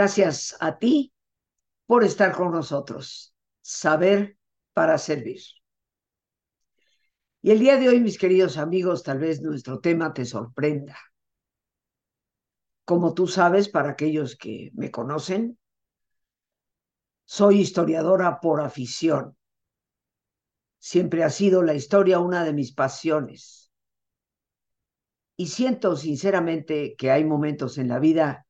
Gracias 0.00 0.56
a 0.60 0.78
ti 0.78 1.12
por 1.84 2.04
estar 2.04 2.34
con 2.34 2.52
nosotros. 2.52 3.36
Saber 3.60 4.38
para 4.72 4.96
servir. 4.96 5.42
Y 7.42 7.50
el 7.50 7.58
día 7.58 7.76
de 7.76 7.90
hoy, 7.90 8.00
mis 8.00 8.16
queridos 8.16 8.56
amigos, 8.56 9.02
tal 9.02 9.18
vez 9.18 9.42
nuestro 9.42 9.78
tema 9.78 10.14
te 10.14 10.24
sorprenda. 10.24 10.98
Como 12.86 13.12
tú 13.12 13.26
sabes, 13.26 13.68
para 13.68 13.90
aquellos 13.90 14.36
que 14.36 14.70
me 14.72 14.90
conocen, 14.90 15.58
soy 17.26 17.60
historiadora 17.60 18.40
por 18.40 18.62
afición. 18.62 19.36
Siempre 20.78 21.24
ha 21.24 21.28
sido 21.28 21.62
la 21.62 21.74
historia 21.74 22.20
una 22.20 22.42
de 22.42 22.54
mis 22.54 22.72
pasiones. 22.72 23.70
Y 25.36 25.48
siento 25.48 25.94
sinceramente 25.94 26.94
que 26.96 27.10
hay 27.10 27.26
momentos 27.26 27.76
en 27.76 27.88
la 27.88 27.98
vida 27.98 28.46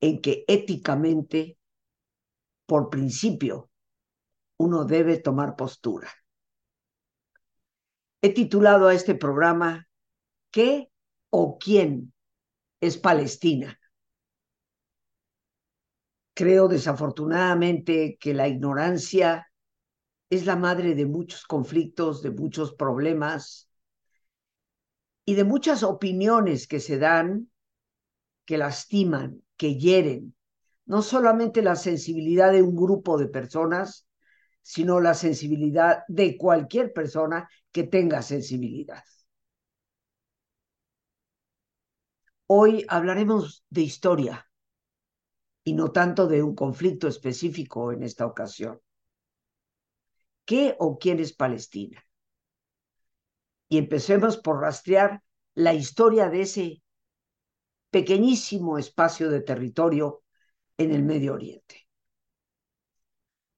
en 0.00 0.20
que 0.20 0.44
éticamente, 0.46 1.58
por 2.66 2.90
principio, 2.90 3.70
uno 4.58 4.84
debe 4.84 5.18
tomar 5.18 5.56
postura. 5.56 6.10
He 8.20 8.34
titulado 8.34 8.88
a 8.88 8.94
este 8.94 9.14
programa 9.14 9.88
¿Qué 10.50 10.90
o 11.30 11.58
quién 11.58 12.12
es 12.80 12.96
Palestina? 12.96 13.78
Creo 16.34 16.68
desafortunadamente 16.68 18.16
que 18.20 18.34
la 18.34 18.48
ignorancia 18.48 19.48
es 20.30 20.46
la 20.46 20.56
madre 20.56 20.94
de 20.94 21.06
muchos 21.06 21.44
conflictos, 21.44 22.22
de 22.22 22.30
muchos 22.30 22.74
problemas 22.74 23.70
y 25.24 25.34
de 25.34 25.44
muchas 25.44 25.82
opiniones 25.82 26.66
que 26.66 26.80
se 26.80 26.98
dan 26.98 27.50
que 28.44 28.56
lastiman, 28.56 29.42
que 29.58 29.76
hieren, 29.76 30.34
no 30.86 31.02
solamente 31.02 31.60
la 31.60 31.76
sensibilidad 31.76 32.50
de 32.52 32.62
un 32.62 32.74
grupo 32.74 33.18
de 33.18 33.26
personas, 33.26 34.08
sino 34.62 35.00
la 35.00 35.12
sensibilidad 35.14 36.04
de 36.08 36.38
cualquier 36.38 36.94
persona 36.94 37.48
que 37.72 37.84
tenga 37.84 38.22
sensibilidad. 38.22 39.04
Hoy 42.46 42.86
hablaremos 42.88 43.64
de 43.68 43.82
historia 43.82 44.50
y 45.64 45.74
no 45.74 45.92
tanto 45.92 46.26
de 46.26 46.42
un 46.42 46.54
conflicto 46.54 47.08
específico 47.08 47.92
en 47.92 48.02
esta 48.02 48.24
ocasión. 48.24 48.80
¿Qué 50.46 50.74
o 50.78 50.98
quién 50.98 51.18
es 51.20 51.34
Palestina? 51.34 52.02
Y 53.68 53.76
empecemos 53.76 54.38
por 54.38 54.62
rastrear 54.62 55.22
la 55.54 55.74
historia 55.74 56.30
de 56.30 56.40
ese 56.40 56.82
pequeñísimo 57.90 58.78
espacio 58.78 59.30
de 59.30 59.40
territorio 59.40 60.22
en 60.76 60.92
el 60.92 61.02
Medio 61.02 61.34
Oriente. 61.34 61.88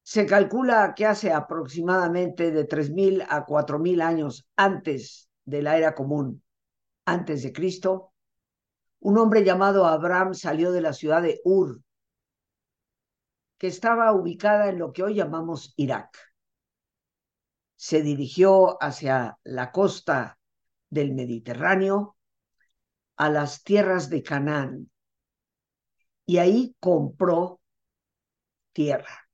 Se 0.03 0.27
calcula 0.27 0.95
que 0.97 1.06
hace 1.06 1.33
aproximadamente 1.33 2.50
de 2.50 2.67
3.000 2.67 3.27
a 3.28 3.47
4.000 3.47 4.03
años 4.03 4.48
antes 4.56 5.28
de 5.45 5.62
la 5.62 5.77
era 5.77 5.95
común, 5.95 6.42
antes 7.05 7.42
de 7.42 7.53
Cristo, 7.53 8.12
un 9.00 9.19
hombre 9.19 9.45
llamado 9.45 9.87
Abraham 9.87 10.34
salió 10.34 10.72
de 10.72 10.83
la 10.83 10.92
ciudad 10.92 11.22
de 11.22 11.41
Ur, 11.44 11.83
que 13.59 13.67
estaba 13.67 14.12
ubicada 14.12 14.69
en 14.69 14.78
lo 14.78 14.92
que 14.92 15.03
hoy 15.03 15.15
llamamos 15.15 15.72
Irak. 15.76 16.16
Se 17.76 18.03
dirigió 18.03 18.82
hacia 18.82 19.38
la 19.43 19.72
costa 19.72 20.38
del 20.91 21.15
Mediterráneo, 21.15 22.16
a 23.20 23.28
las 23.28 23.62
tierras 23.62 24.08
de 24.08 24.22
Canaán, 24.22 24.91
y 26.25 26.38
ahí 26.38 26.75
compró 26.81 27.60
tierra 28.72 29.31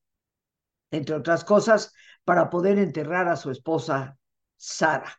entre 0.91 1.15
otras 1.15 1.45
cosas, 1.45 1.93
para 2.25 2.51
poder 2.51 2.79
enterrar 2.79 3.29
a 3.29 3.37
su 3.37 3.51
esposa 3.51 4.19
Sara. 4.57 5.13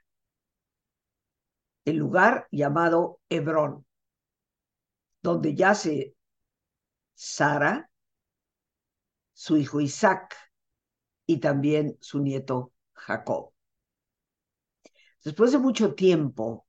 El 1.86 1.98
lugar 1.98 2.48
llamado 2.52 3.22
Hebrón, 3.30 3.86
donde 5.22 5.56
yace 5.56 6.16
Sara, 7.14 7.90
su 9.34 9.58
hijo 9.58 9.80
Isaac 9.80 10.36
y 11.26 11.40
también 11.40 11.98
su 12.02 12.20
nieto 12.20 12.74
Jacob. 12.94 13.54
Después 15.24 15.52
de 15.52 15.60
mucho 15.60 15.94
tiempo, 15.94 16.67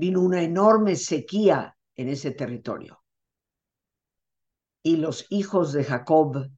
vino 0.00 0.22
una 0.22 0.42
enorme 0.42 0.96
sequía 0.96 1.76
en 1.94 2.08
ese 2.08 2.30
territorio. 2.30 3.04
Y 4.82 4.96
los 4.96 5.26
hijos 5.28 5.74
de 5.74 5.84
Jacob 5.84 6.48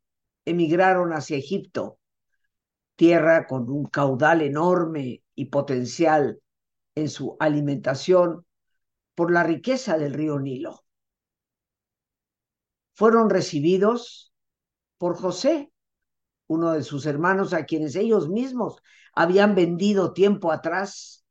emigraron 0.45 1.13
hacia 1.13 1.39
Egipto, 1.39 1.99
tierra 2.95 3.49
con 3.49 3.69
un 3.69 3.87
caudal 3.87 4.43
enorme 4.43 5.25
y 5.35 5.47
potencial 5.47 6.41
en 6.95 7.09
su 7.09 7.37
alimentación 7.41 8.47
por 9.17 9.33
la 9.33 9.43
riqueza 9.43 9.99
del 9.99 10.15
río 10.15 10.39
Nilo. 10.39 10.85
Fueron 12.95 13.29
recibidos 13.29 14.33
por 14.99 15.17
José, 15.17 15.73
uno 16.47 16.71
de 16.71 16.85
sus 16.85 17.07
hermanos 17.07 17.55
a 17.55 17.65
quienes 17.65 17.97
ellos 17.97 18.29
mismos 18.29 18.81
habían 19.15 19.57
vendido 19.57 20.13
tiempo 20.13 20.53
atrás 20.53 21.22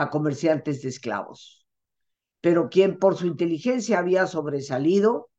a 0.00 0.08
comerciantes 0.08 0.80
de 0.80 0.88
esclavos, 0.88 1.66
pero 2.40 2.70
quien 2.70 2.98
por 2.98 3.16
su 3.16 3.26
inteligencia 3.26 3.98
había 3.98 4.26
sobresalido 4.26 5.30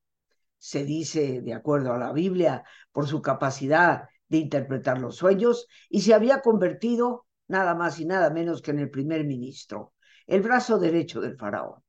se 0.59 0.85
dice, 0.85 1.41
de 1.41 1.55
acuerdo 1.55 1.91
a 1.91 1.97
la 1.97 2.13
Biblia, 2.13 2.63
por 2.91 3.07
su 3.07 3.23
capacidad 3.23 4.07
de 4.27 4.37
interpretar 4.37 4.99
los 4.99 5.15
sueños, 5.15 5.67
y 5.89 6.01
se 6.01 6.13
había 6.13 6.41
convertido 6.41 7.25
nada 7.47 7.73
más 7.73 7.99
y 7.99 8.05
nada 8.05 8.29
menos 8.29 8.61
que 8.61 8.69
en 8.69 8.77
el 8.77 8.91
primer 8.91 9.25
ministro, 9.25 9.93
el 10.27 10.43
brazo 10.43 10.77
derecho 10.77 11.19
del 11.19 11.35
faraón. 11.35 11.81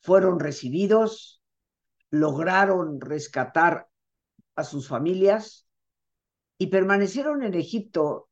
Fueron 0.00 0.38
recibidos, 0.38 1.42
lograron 2.10 3.00
rescatar 3.00 3.88
a 4.56 4.64
sus 4.64 4.86
familias 4.86 5.66
y 6.58 6.66
permanecieron 6.66 7.42
en 7.42 7.54
Egipto 7.54 8.28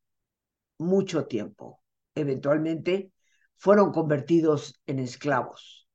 mucho 0.77 1.27
tiempo. 1.27 1.82
Eventualmente 2.15 3.13
fueron 3.57 3.93
convertidos 3.93 4.81
en 4.87 4.99
esclavos. 4.99 5.89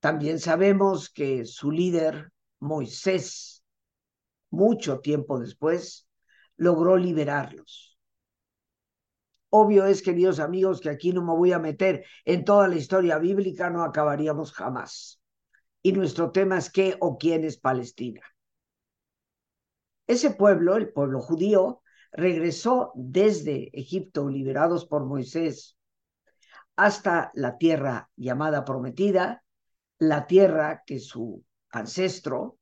También 0.00 0.38
sabemos 0.38 1.10
que 1.10 1.44
su 1.44 1.70
líder, 1.70 2.32
Moisés, 2.60 3.64
mucho 4.50 5.00
tiempo 5.00 5.38
después, 5.38 6.08
logró 6.56 6.96
liberarlos. 6.96 7.98
Obvio 9.50 9.86
es, 9.86 10.02
queridos 10.02 10.40
amigos, 10.40 10.80
que 10.80 10.90
aquí 10.90 11.12
no 11.12 11.22
me 11.24 11.32
voy 11.32 11.52
a 11.52 11.58
meter 11.58 12.04
en 12.24 12.44
toda 12.44 12.68
la 12.68 12.76
historia 12.76 13.18
bíblica, 13.18 13.70
no 13.70 13.82
acabaríamos 13.82 14.52
jamás. 14.52 15.20
Y 15.82 15.92
nuestro 15.92 16.32
tema 16.32 16.58
es 16.58 16.70
qué 16.70 16.96
o 17.00 17.16
quién 17.16 17.44
es 17.44 17.58
Palestina. 17.58 18.20
Ese 20.06 20.30
pueblo, 20.30 20.76
el 20.76 20.92
pueblo 20.92 21.20
judío, 21.20 21.82
regresó 22.12 22.92
desde 22.94 23.70
Egipto, 23.72 24.28
liberados 24.28 24.86
por 24.86 25.04
Moisés, 25.04 25.76
hasta 26.76 27.30
la 27.34 27.58
tierra 27.58 28.10
llamada 28.16 28.64
prometida, 28.64 29.44
la 29.98 30.26
tierra 30.26 30.82
que 30.86 31.00
su 31.00 31.44
ancestro, 31.70 32.58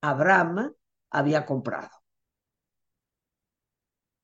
Abraham, 0.00 0.74
había 1.10 1.46
comprado. 1.46 1.90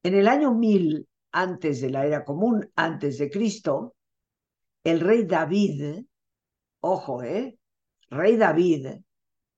En 0.02 0.14
el 0.14 0.28
año 0.28 0.52
1000 0.52 1.08
antes 1.32 1.81
de 1.81 1.90
la 1.90 2.06
era 2.06 2.25
común, 2.25 2.70
antes 2.76 3.19
de 3.19 3.31
Cristo, 3.31 3.94
el 4.84 5.00
rey 5.00 5.25
David, 5.25 6.05
ojo, 6.81 7.23
¿eh? 7.23 7.58
Rey 8.08 8.37
David 8.37 8.87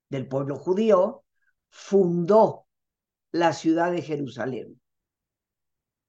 del 0.08 0.26
pueblo 0.26 0.56
judío, 0.56 1.24
fundó 1.70 2.66
la 3.30 3.52
ciudad 3.52 3.92
de 3.92 4.02
Jerusalén. 4.02 4.80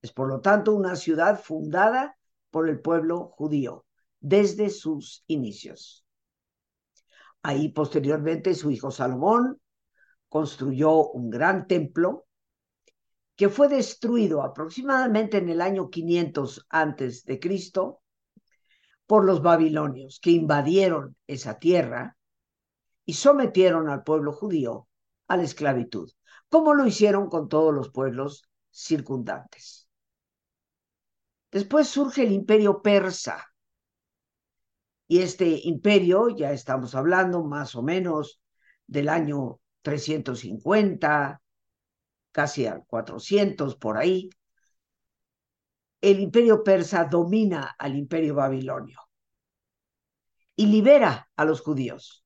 Es 0.01 0.11
por 0.11 0.29
lo 0.29 0.41
tanto 0.41 0.73
una 0.73 0.95
ciudad 0.95 1.41
fundada 1.41 2.17
por 2.49 2.69
el 2.69 2.79
pueblo 2.81 3.29
judío 3.35 3.85
desde 4.19 4.69
sus 4.69 5.23
inicios. 5.27 6.05
Ahí 7.41 7.69
posteriormente 7.69 8.53
su 8.53 8.71
hijo 8.71 8.91
Salomón 8.91 9.59
construyó 10.27 11.09
un 11.09 11.29
gran 11.29 11.67
templo 11.67 12.25
que 13.35 13.49
fue 13.49 13.69
destruido 13.69 14.43
aproximadamente 14.43 15.37
en 15.37 15.49
el 15.49 15.61
año 15.61 15.89
500 15.89 16.65
antes 16.69 17.23
de 17.23 17.39
Cristo 17.39 18.01
por 19.07 19.25
los 19.25 19.41
babilonios 19.41 20.19
que 20.21 20.31
invadieron 20.31 21.15
esa 21.25 21.57
tierra 21.57 22.17
y 23.05 23.13
sometieron 23.13 23.89
al 23.89 24.03
pueblo 24.03 24.33
judío 24.33 24.87
a 25.27 25.37
la 25.37 25.43
esclavitud, 25.43 26.11
como 26.49 26.73
lo 26.73 26.85
hicieron 26.85 27.29
con 27.29 27.47
todos 27.47 27.73
los 27.73 27.89
pueblos 27.89 28.43
circundantes. 28.71 29.88
Después 31.51 31.87
surge 31.87 32.23
el 32.23 32.31
imperio 32.31 32.81
persa, 32.81 33.45
Y 35.07 35.19
este 35.21 35.59
imperio, 35.63 36.29
ya 36.29 36.51
estamos 36.51 36.95
hablando 36.95 37.43
más 37.43 37.75
o 37.75 37.81
menos 37.81 38.41
del 38.87 39.09
año 39.09 39.59
350, 39.81 41.41
casi 42.31 42.65
al 42.67 42.85
400 42.85 43.75
por 43.75 43.97
ahí, 43.97 44.29
el 46.01 46.19
imperio 46.19 46.63
persa 46.63 47.05
domina 47.05 47.75
al 47.77 47.95
imperio 47.95 48.35
babilonio 48.35 48.99
y 50.55 50.67
libera 50.67 51.29
a 51.35 51.45
los 51.45 51.61
judíos. 51.61 52.23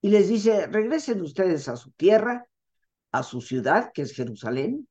Y 0.00 0.10
les 0.10 0.28
dice, 0.28 0.66
regresen 0.66 1.22
ustedes 1.22 1.68
a 1.68 1.76
su 1.76 1.90
tierra, 1.92 2.46
a 3.12 3.22
su 3.22 3.40
ciudad, 3.40 3.92
que 3.94 4.02
es 4.02 4.14
Jerusalén, 4.14 4.88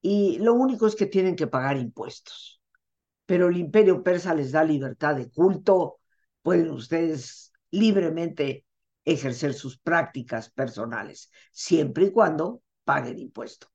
y 0.00 0.38
lo 0.38 0.54
único 0.54 0.86
es 0.86 0.96
que 0.96 1.06
tienen 1.06 1.36
que 1.36 1.46
pagar 1.48 1.76
impuestos. 1.76 2.55
Pero 3.26 3.48
el 3.48 3.56
imperio 3.56 4.02
persa 4.02 4.34
les 4.34 4.52
da 4.52 4.64
libertad 4.64 5.16
de 5.16 5.30
culto, 5.30 5.98
pueden 6.42 6.70
ustedes 6.70 7.52
libremente 7.70 8.64
ejercer 9.04 9.54
sus 9.54 9.78
prácticas 9.78 10.50
personales, 10.50 11.30
siempre 11.52 12.06
y 12.06 12.12
cuando 12.12 12.62
paguen 12.84 13.18
impuesto. 13.18 13.68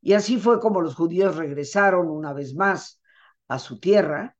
Y 0.00 0.12
así 0.12 0.38
fue 0.38 0.60
como 0.60 0.80
los 0.80 0.94
judíos 0.94 1.36
regresaron 1.36 2.08
una 2.08 2.32
vez 2.32 2.54
más 2.54 3.00
a 3.48 3.58
su 3.58 3.80
tierra, 3.80 4.36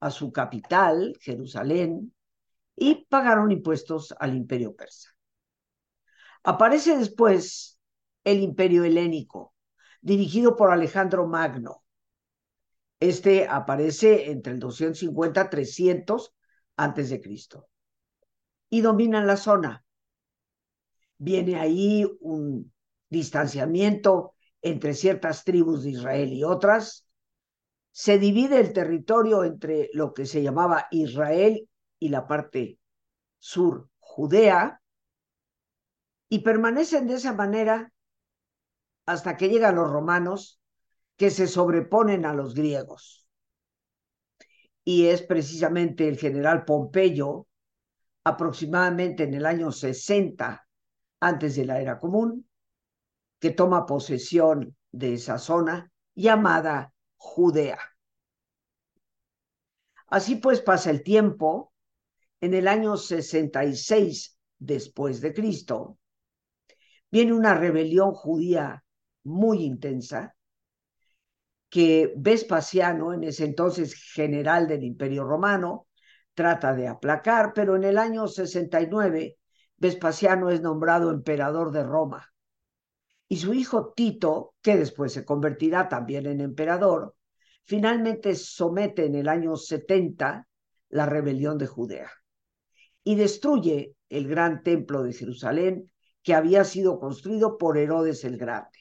a 0.00 0.10
su 0.10 0.32
capital, 0.32 1.16
Jerusalén, 1.20 2.12
y 2.74 3.06
pagaron 3.06 3.50
impuestos 3.52 4.14
al 4.18 4.34
imperio 4.34 4.74
persa. 4.74 5.10
Aparece 6.42 6.96
después 6.96 7.80
el 8.24 8.40
imperio 8.40 8.84
helénico, 8.84 9.54
dirigido 10.00 10.56
por 10.56 10.70
Alejandro 10.70 11.26
Magno. 11.26 11.85
Este 13.00 13.46
aparece 13.46 14.30
entre 14.30 14.54
el 14.54 14.58
250 14.58 15.50
300 15.50 16.34
antes 16.76 17.10
de 17.10 17.20
Cristo 17.20 17.68
y 18.70 18.80
dominan 18.80 19.26
la 19.26 19.36
zona. 19.36 19.84
Viene 21.18 21.58
ahí 21.58 22.06
un 22.20 22.72
distanciamiento 23.08 24.34
entre 24.62 24.94
ciertas 24.94 25.44
tribus 25.44 25.84
de 25.84 25.90
Israel 25.90 26.32
y 26.32 26.44
otras. 26.44 27.06
Se 27.92 28.18
divide 28.18 28.60
el 28.60 28.72
territorio 28.72 29.44
entre 29.44 29.90
lo 29.92 30.12
que 30.12 30.26
se 30.26 30.42
llamaba 30.42 30.88
Israel 30.90 31.68
y 31.98 32.08
la 32.08 32.26
parte 32.26 32.78
sur, 33.38 33.88
Judea, 33.98 34.80
y 36.28 36.40
permanecen 36.40 37.06
de 37.06 37.14
esa 37.14 37.32
manera 37.32 37.92
hasta 39.06 39.36
que 39.36 39.48
llegan 39.48 39.76
los 39.76 39.88
romanos 39.88 40.55
que 41.16 41.30
se 41.30 41.46
sobreponen 41.46 42.24
a 42.26 42.34
los 42.34 42.54
griegos. 42.54 43.26
Y 44.84 45.06
es 45.06 45.22
precisamente 45.22 46.08
el 46.08 46.18
general 46.18 46.64
Pompeyo 46.64 47.46
aproximadamente 48.24 49.24
en 49.24 49.34
el 49.34 49.46
año 49.46 49.72
60 49.72 50.66
antes 51.20 51.56
de 51.56 51.64
la 51.64 51.80
era 51.80 51.98
común, 51.98 52.48
que 53.38 53.50
toma 53.50 53.86
posesión 53.86 54.76
de 54.92 55.14
esa 55.14 55.38
zona 55.38 55.90
llamada 56.14 56.92
Judea. 57.16 57.78
Así 60.08 60.36
pues 60.36 60.60
pasa 60.60 60.90
el 60.90 61.02
tiempo, 61.02 61.72
en 62.40 62.54
el 62.54 62.68
año 62.68 62.96
66 62.96 64.38
después 64.58 65.20
de 65.20 65.34
Cristo, 65.34 65.98
viene 67.10 67.32
una 67.32 67.54
rebelión 67.54 68.12
judía 68.12 68.84
muy 69.24 69.64
intensa 69.64 70.35
que 71.76 72.14
Vespasiano, 72.16 73.12
en 73.12 73.22
ese 73.22 73.44
entonces 73.44 73.94
general 74.14 74.66
del 74.66 74.82
Imperio 74.82 75.24
Romano, 75.24 75.88
trata 76.32 76.72
de 76.72 76.88
aplacar, 76.88 77.52
pero 77.54 77.76
en 77.76 77.84
el 77.84 77.98
año 77.98 78.28
69 78.28 79.36
Vespasiano 79.76 80.48
es 80.48 80.62
nombrado 80.62 81.10
emperador 81.10 81.72
de 81.72 81.82
Roma. 81.82 82.32
Y 83.28 83.36
su 83.36 83.52
hijo 83.52 83.92
Tito, 83.94 84.54
que 84.62 84.78
después 84.78 85.12
se 85.12 85.26
convertirá 85.26 85.86
también 85.86 86.24
en 86.24 86.40
emperador, 86.40 87.14
finalmente 87.64 88.34
somete 88.36 89.04
en 89.04 89.14
el 89.14 89.28
año 89.28 89.54
70 89.54 90.48
la 90.88 91.04
rebelión 91.04 91.58
de 91.58 91.66
Judea 91.66 92.10
y 93.04 93.16
destruye 93.16 93.96
el 94.08 94.26
gran 94.28 94.62
templo 94.62 95.02
de 95.02 95.12
Jerusalén 95.12 95.90
que 96.22 96.32
había 96.32 96.64
sido 96.64 96.98
construido 96.98 97.58
por 97.58 97.76
Herodes 97.76 98.24
el 98.24 98.38
Grande, 98.38 98.78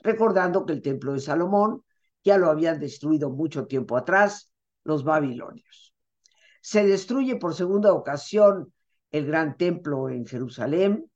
recordando 0.00 0.66
que 0.66 0.72
el 0.72 0.82
templo 0.82 1.12
de 1.12 1.20
Salomón 1.20 1.84
ya 2.24 2.38
lo 2.38 2.50
habían 2.50 2.78
destruido 2.78 3.30
mucho 3.30 3.66
tiempo 3.66 3.96
atrás 3.96 4.52
los 4.84 5.04
babilonios. 5.04 5.94
Se 6.60 6.86
destruye 6.86 7.36
por 7.36 7.54
segunda 7.54 7.92
ocasión 7.92 8.72
el 9.10 9.26
gran 9.26 9.56
templo 9.56 10.08
en 10.08 10.26
Jerusalén 10.26 11.10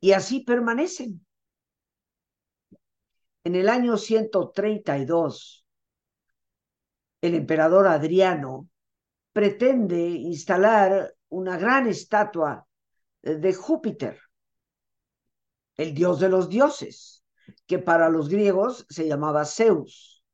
y 0.00 0.12
así 0.12 0.40
permanecen. 0.40 1.24
En 3.44 3.56
el 3.56 3.68
año 3.68 3.96
132, 3.96 5.66
el 7.20 7.34
emperador 7.34 7.86
Adriano 7.88 8.68
pretende 9.32 10.00
instalar 10.08 11.14
una 11.28 11.56
gran 11.56 11.86
estatua 11.86 12.66
de 13.22 13.54
Júpiter, 13.54 14.20
el 15.76 15.94
dios 15.94 16.20
de 16.20 16.28
los 16.28 16.48
dioses, 16.48 17.21
que 17.66 17.78
para 17.78 18.08
los 18.08 18.28
griegos 18.28 18.86
se 18.88 19.06
llamaba 19.06 19.44
Zeus. 19.44 20.24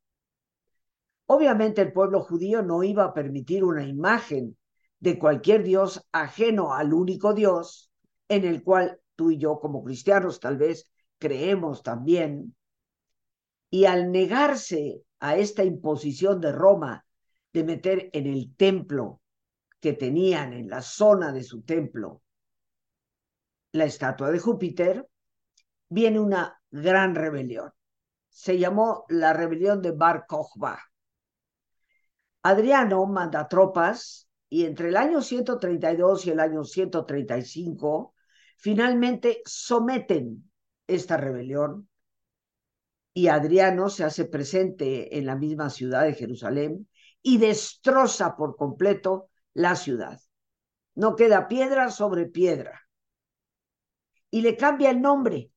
Obviamente 1.25 1.81
el 1.81 1.93
pueblo 1.93 2.21
judío 2.21 2.63
no 2.63 2.83
iba 2.83 3.03
a 3.03 3.13
permitir 3.13 3.63
una 3.63 3.85
imagen 3.85 4.57
de 4.99 5.19
cualquier 5.19 5.63
Dios 5.63 6.05
ajeno 6.11 6.73
al 6.73 6.93
único 6.93 7.33
Dios 7.33 7.91
en 8.27 8.45
el 8.45 8.63
cual 8.63 8.99
tú 9.15 9.31
y 9.31 9.37
yo 9.37 9.59
como 9.59 9.83
cristianos 9.83 10.39
tal 10.39 10.57
vez 10.57 10.89
creemos 11.17 11.83
también. 11.83 12.55
Y 13.69 13.85
al 13.85 14.11
negarse 14.11 15.03
a 15.19 15.37
esta 15.37 15.63
imposición 15.63 16.41
de 16.41 16.51
Roma 16.51 17.05
de 17.53 17.63
meter 17.63 18.09
en 18.13 18.27
el 18.27 18.55
templo 18.55 19.21
que 19.79 19.93
tenían 19.93 20.53
en 20.53 20.69
la 20.69 20.81
zona 20.81 21.31
de 21.31 21.43
su 21.43 21.61
templo 21.61 22.21
la 23.71 23.85
estatua 23.85 24.31
de 24.31 24.39
Júpiter, 24.39 25.07
viene 25.89 26.19
una 26.19 26.58
gran 26.71 27.15
rebelión. 27.15 27.71
Se 28.29 28.57
llamó 28.57 29.05
la 29.09 29.33
rebelión 29.33 29.81
de 29.81 29.91
Bar 29.91 30.25
Kokhba. 30.27 30.79
Adriano 32.43 33.05
manda 33.05 33.47
tropas 33.47 34.29
y 34.49 34.65
entre 34.65 34.89
el 34.89 34.97
año 34.97 35.21
132 35.21 36.25
y 36.25 36.29
el 36.31 36.39
año 36.39 36.63
135 36.63 38.13
finalmente 38.57 39.41
someten 39.45 40.49
esta 40.87 41.17
rebelión 41.17 41.89
y 43.13 43.27
Adriano 43.27 43.89
se 43.89 44.03
hace 44.03 44.25
presente 44.25 45.17
en 45.17 45.25
la 45.25 45.35
misma 45.35 45.69
ciudad 45.69 46.03
de 46.03 46.13
Jerusalén 46.13 46.87
y 47.21 47.37
destroza 47.37 48.35
por 48.35 48.55
completo 48.55 49.29
la 49.53 49.75
ciudad. 49.75 50.21
No 50.95 51.15
queda 51.15 51.47
piedra 51.47 51.91
sobre 51.91 52.27
piedra. 52.27 52.81
Y 54.31 54.41
le 54.41 54.55
cambia 54.55 54.91
el 54.91 55.01
nombre. 55.01 55.51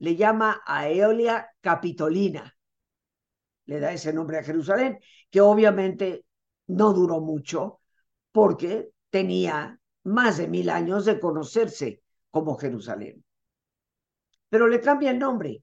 Le 0.00 0.16
llama 0.16 0.62
Aeolia 0.66 1.50
Capitolina 1.60 2.52
le 3.70 3.78
da 3.78 3.92
ese 3.92 4.12
nombre 4.12 4.36
a 4.36 4.42
Jerusalén, 4.42 4.98
que 5.30 5.40
obviamente 5.40 6.26
no 6.66 6.92
duró 6.92 7.20
mucho 7.20 7.80
porque 8.32 8.90
tenía 9.10 9.80
más 10.02 10.38
de 10.38 10.48
mil 10.48 10.68
años 10.70 11.04
de 11.04 11.20
conocerse 11.20 12.02
como 12.30 12.56
Jerusalén. 12.56 13.24
Pero 14.48 14.66
le 14.66 14.80
cambia 14.80 15.12
el 15.12 15.20
nombre. 15.20 15.62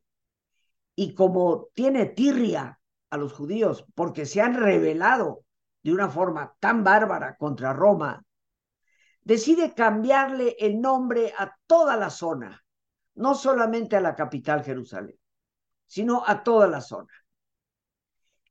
Y 0.95 1.13
como 1.13 1.67
tiene 1.73 2.05
tirria 2.05 2.79
a 3.09 3.17
los 3.17 3.33
judíos 3.33 3.85
porque 3.93 4.25
se 4.25 4.41
han 4.41 4.53
rebelado 4.53 5.43
de 5.83 5.91
una 5.91 6.07
forma 6.07 6.55
tan 6.61 6.85
bárbara 6.85 7.35
contra 7.35 7.73
Roma, 7.73 8.23
decide 9.21 9.73
cambiarle 9.73 10.55
el 10.59 10.79
nombre 10.79 11.33
a 11.37 11.53
toda 11.67 11.97
la 11.97 12.09
zona, 12.09 12.63
no 13.17 13.35
solamente 13.35 13.95
a 13.95 14.01
la 14.01 14.15
capital 14.15 14.63
Jerusalén, 14.63 15.19
sino 15.85 16.23
a 16.25 16.43
toda 16.43 16.67
la 16.67 16.81
zona 16.81 17.13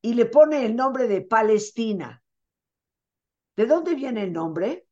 y 0.07 0.15
le 0.15 0.27
pone 0.27 0.65
el 0.65 0.77
nombre 0.77 1.09
de 1.09 1.23
Palestina. 1.23 2.23
¿De 3.57 3.67
dónde 3.67 3.97
viene 3.97 4.23
el 4.23 4.33
nombre? 4.33 4.87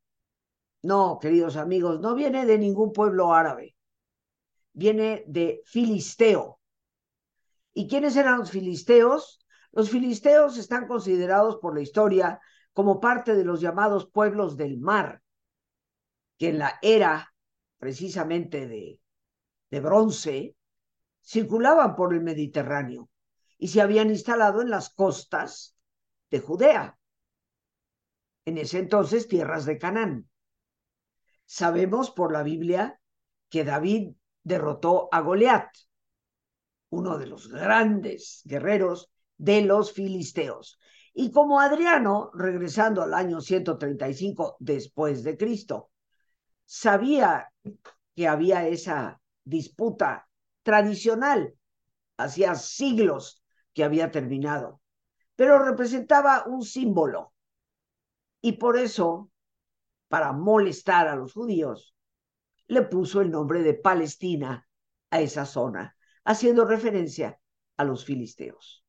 No, 0.83 1.21
queridos 1.21 1.57
amigos, 1.57 2.01
no 2.01 2.17
viene 2.17 2.45
de 2.45 2.59
ningún 2.59 2.93
pueblo 2.93 3.33
árabe. 3.33 3.77
Viene 4.73 5.23
de 5.29 5.63
Filisteo. 5.67 6.59
¿Y 7.73 7.87
quiénes 7.87 8.17
eran 8.17 8.41
los 8.41 8.51
filisteos? 8.51 9.47
Los 9.71 9.89
filisteos 9.89 10.59
están 10.59 10.89
considerados 10.89 11.59
por 11.59 11.77
la 11.77 11.83
historia 11.83 12.41
como 12.73 12.99
parte 12.99 13.37
de 13.37 13.45
los 13.45 13.61
llamados 13.61 14.11
pueblos 14.11 14.57
del 14.57 14.79
mar, 14.79 15.23
que 16.39 16.49
en 16.49 16.59
la 16.59 16.81
era 16.83 17.33
precisamente 17.79 18.67
de, 18.67 18.99
de 19.75 19.81
bronce 19.81 20.57
circulaban 21.21 21.97
por 21.97 22.15
el 22.15 22.21
Mediterráneo 22.21 23.11
y 23.59 23.67
se 23.67 23.81
habían 23.81 24.09
instalado 24.09 24.63
en 24.63 24.71
las 24.71 24.91
costas 24.91 25.77
de 26.31 26.39
Judea. 26.39 26.97
en 28.45 28.59
ese 28.59 28.79
entonces 28.79 29.27
tierras 29.27 29.65
de 29.65 29.79
Canaán. 29.79 30.31
Sabemos 31.45 32.13
por 32.13 32.31
la 32.31 32.45
Biblia 32.45 33.01
que 33.49 33.65
David 33.65 34.13
derrotó 34.45 35.09
a 35.11 35.21
Goliat, 35.23 35.71
uno 36.91 37.19
de 37.19 37.27
los 37.27 37.49
grandes 37.49 38.43
guerreros 38.45 39.11
de 39.39 39.63
los 39.63 39.93
filisteos. 39.93 40.79
Y 41.15 41.33
como 41.33 41.59
Adriano, 41.59 42.31
regresando 42.33 43.03
al 43.03 43.13
año 43.13 43.41
135 43.41 44.57
después 44.61 45.25
de 45.25 45.37
Cristo, 45.37 45.91
sabía 46.65 47.51
que 48.15 48.29
había 48.29 48.69
esa 48.69 49.21
disputa 49.45 50.29
tradicional, 50.63 51.55
hacía 52.17 52.55
siglos 52.55 53.43
que 53.73 53.85
había 53.85 54.11
terminado, 54.11 54.81
pero 55.37 55.59
representaba 55.59 56.45
un 56.47 56.63
símbolo. 56.63 57.33
Y 58.41 58.53
por 58.53 58.77
eso, 58.77 59.31
para 60.09 60.33
molestar 60.33 61.09
a 61.09 61.17
los 61.17 61.33
judíos, 61.33 61.95
le 62.67 62.83
puso 62.83 63.21
el 63.21 63.31
nombre 63.31 63.63
de 63.63 63.75
Palestina 63.75 64.69
a 65.11 65.21
esa 65.21 65.45
zona, 65.45 65.97
haciendo 66.25 66.65
referencia 66.65 67.39
a 67.77 67.85
los 67.85 68.05
filisteos. 68.05 68.85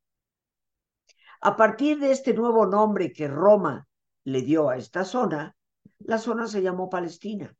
A 1.41 1.55
partir 1.55 1.99
de 1.99 2.11
este 2.11 2.33
nuevo 2.33 2.65
nombre 2.65 3.11
que 3.11 3.27
Roma 3.27 3.87
le 4.23 4.41
dio 4.41 4.69
a 4.69 4.77
esta 4.77 5.03
zona, 5.03 5.55
la 5.99 6.17
zona 6.17 6.47
se 6.47 6.61
llamó 6.61 6.89
Palestina. 6.89 7.55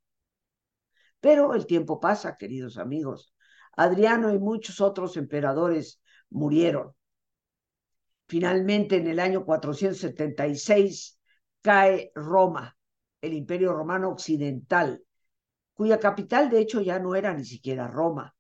Pero 1.26 1.56
el 1.56 1.66
tiempo 1.66 2.00
pasa, 2.00 2.38
queridos 2.38 2.78
amigos. 2.78 3.34
Adriano 3.76 4.32
y 4.32 4.38
muchos 4.38 4.80
otros 4.80 5.18
emperadores 5.18 6.00
murieron. 6.30 6.94
Finalmente, 8.28 8.98
en 8.98 9.08
el 9.08 9.20
año 9.20 9.44
476, 9.44 11.20
cae 11.64 12.12
Roma, 12.14 12.78
el 13.22 13.34
imperio 13.34 13.74
romano 13.74 14.10
occidental, 14.10 15.04
cuya 15.74 16.00
capital 16.00 16.48
de 16.52 16.60
hecho 16.60 16.80
ya 16.82 17.00
no 17.00 17.16
era 17.16 17.34
ni 17.34 17.44
siquiera 17.44 17.88
Roma, 17.88 18.36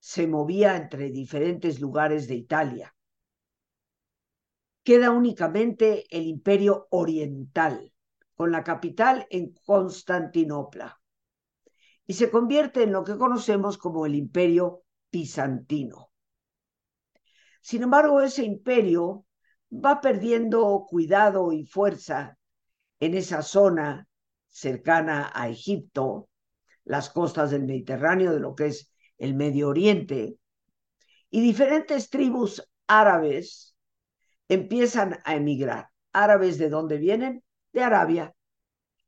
se 0.00 0.26
movía 0.26 0.76
entre 0.76 1.10
diferentes 1.10 1.78
lugares 1.78 2.26
de 2.26 2.34
Italia. 2.34 2.92
Queda 4.82 5.12
únicamente 5.12 6.06
el 6.10 6.26
imperio 6.26 6.88
oriental, 6.90 7.92
con 8.34 8.50
la 8.50 8.64
capital 8.64 9.28
en 9.30 9.54
Constantinopla, 9.64 11.00
y 12.06 12.14
se 12.14 12.30
convierte 12.30 12.82
en 12.82 12.92
lo 12.92 13.04
que 13.04 13.16
conocemos 13.16 13.78
como 13.78 14.06
el 14.06 14.14
imperio 14.14 14.82
bizantino. 15.10 16.10
Sin 17.60 17.82
embargo, 17.82 18.20
ese 18.20 18.44
imperio 18.44 19.24
va 19.72 20.00
perdiendo 20.00 20.86
cuidado 20.88 21.52
y 21.52 21.64
fuerza 21.64 22.38
en 23.00 23.14
esa 23.14 23.42
zona 23.42 24.06
cercana 24.48 25.32
a 25.34 25.48
Egipto, 25.48 26.28
las 26.84 27.10
costas 27.10 27.50
del 27.50 27.64
Mediterráneo, 27.64 28.32
de 28.32 28.40
lo 28.40 28.54
que 28.54 28.66
es 28.66 28.92
el 29.18 29.34
Medio 29.34 29.68
Oriente, 29.68 30.38
y 31.30 31.40
diferentes 31.40 32.08
tribus 32.08 32.66
árabes 32.86 33.76
empiezan 34.48 35.18
a 35.24 35.34
emigrar. 35.34 35.88
¿Árabes 36.12 36.56
de 36.58 36.70
dónde 36.70 36.98
vienen? 36.98 37.42
De 37.72 37.82
Arabia, 37.82 38.34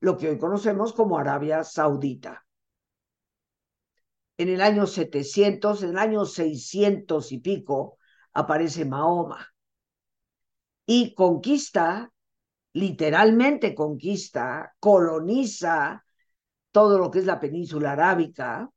lo 0.01 0.19
que 0.19 0.29
hoy 0.29 0.39
conocemos 0.39 0.93
como 0.93 1.19
Arabia 1.19 1.63
Saudita. 1.65 2.45
En 4.39 4.49
el 4.49 4.61
año 4.61 4.87
700, 4.87 5.83
en 5.83 5.91
el 5.91 5.99
año 5.99 6.25
600 6.25 7.33
y 7.33 7.39
pico, 7.39 7.99
aparece 8.33 8.85
Mahoma 8.85 9.47
y 10.87 11.15
conquista, 11.15 12.11
literalmente 12.73 13.75
conquista, 13.75 14.75
coloniza 14.81 16.03
todo 16.71 16.99
lo 16.99 17.11
que 17.11 17.19
es 17.19 17.27
la 17.27 17.41
península 17.41 17.93
arábica, 17.93 18.71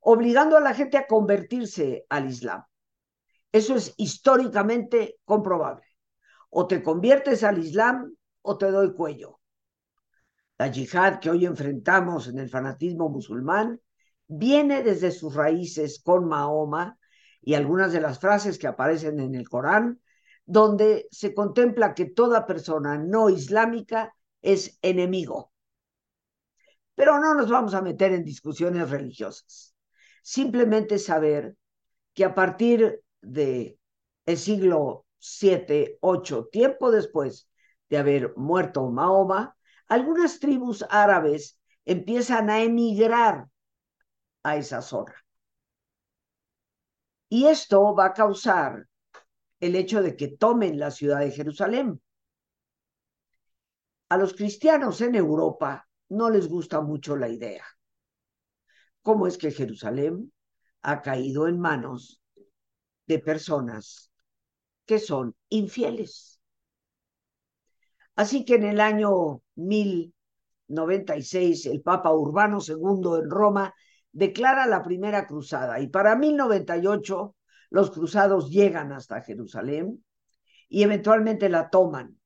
obligando 0.00 0.56
a 0.56 0.60
la 0.60 0.72
gente 0.72 0.96
a 0.96 1.06
convertirse 1.06 2.06
al 2.08 2.30
Islam. 2.30 2.64
Eso 3.52 3.74
es 3.74 3.92
históricamente 3.98 5.18
comprobable. 5.26 5.84
O 6.48 6.66
te 6.66 6.82
conviertes 6.82 7.44
al 7.44 7.58
Islam 7.58 8.14
o 8.40 8.56
te 8.56 8.70
doy 8.70 8.94
cuello. 8.94 9.40
La 10.56 10.68
yihad 10.68 11.18
que 11.18 11.28
hoy 11.28 11.44
enfrentamos 11.44 12.28
en 12.28 12.38
el 12.38 12.48
fanatismo 12.48 13.10
musulmán 13.10 13.78
viene 14.34 14.82
desde 14.82 15.10
sus 15.10 15.34
raíces 15.34 16.00
con 16.02 16.26
Mahoma 16.26 16.98
y 17.40 17.54
algunas 17.54 17.92
de 17.92 18.00
las 18.00 18.18
frases 18.18 18.58
que 18.58 18.66
aparecen 18.66 19.20
en 19.20 19.34
el 19.34 19.48
Corán, 19.48 20.00
donde 20.44 21.06
se 21.10 21.34
contempla 21.34 21.94
que 21.94 22.06
toda 22.06 22.46
persona 22.46 22.98
no 22.98 23.28
islámica 23.28 24.14
es 24.40 24.78
enemigo. 24.82 25.52
Pero 26.94 27.18
no 27.18 27.34
nos 27.34 27.50
vamos 27.50 27.74
a 27.74 27.82
meter 27.82 28.12
en 28.12 28.24
discusiones 28.24 28.88
religiosas. 28.90 29.74
Simplemente 30.22 30.98
saber 30.98 31.56
que 32.14 32.24
a 32.24 32.34
partir 32.34 33.02
de 33.20 33.78
siglo 34.36 35.06
7, 35.18 35.98
8, 36.00 36.48
tiempo 36.50 36.90
después 36.90 37.48
de 37.88 37.98
haber 37.98 38.34
muerto 38.36 38.88
Mahoma, 38.90 39.56
algunas 39.88 40.38
tribus 40.38 40.84
árabes 40.88 41.58
empiezan 41.84 42.50
a 42.50 42.62
emigrar 42.62 43.48
a 44.42 44.56
esa 44.56 44.82
zona. 44.82 45.14
Y 47.28 47.46
esto 47.46 47.94
va 47.94 48.06
a 48.06 48.12
causar 48.12 48.86
el 49.60 49.76
hecho 49.76 50.02
de 50.02 50.16
que 50.16 50.28
tomen 50.28 50.78
la 50.78 50.90
ciudad 50.90 51.20
de 51.20 51.30
Jerusalén. 51.30 52.00
A 54.08 54.18
los 54.18 54.34
cristianos 54.34 55.00
en 55.00 55.14
Europa 55.14 55.88
no 56.10 56.28
les 56.28 56.48
gusta 56.48 56.82
mucho 56.82 57.16
la 57.16 57.28
idea. 57.28 57.64
¿Cómo 59.00 59.26
es 59.26 59.38
que 59.38 59.50
Jerusalén 59.50 60.32
ha 60.82 61.00
caído 61.00 61.48
en 61.48 61.58
manos 61.58 62.20
de 63.06 63.18
personas 63.18 64.12
que 64.84 64.98
son 64.98 65.34
infieles? 65.48 66.40
Así 68.14 68.44
que 68.44 68.56
en 68.56 68.64
el 68.64 68.80
año 68.80 69.40
1096 69.54 71.66
el 71.66 71.80
Papa 71.80 72.12
Urbano 72.12 72.60
II 72.60 73.22
en 73.22 73.30
Roma 73.30 73.74
declara 74.12 74.66
la 74.66 74.82
primera 74.82 75.26
cruzada 75.26 75.80
y 75.80 75.88
para 75.88 76.16
1098 76.16 77.34
los 77.70 77.90
cruzados 77.90 78.50
llegan 78.50 78.92
hasta 78.92 79.22
Jerusalén 79.22 80.04
y 80.68 80.82
eventualmente 80.82 81.48
la 81.48 81.70
toman. 81.70 82.18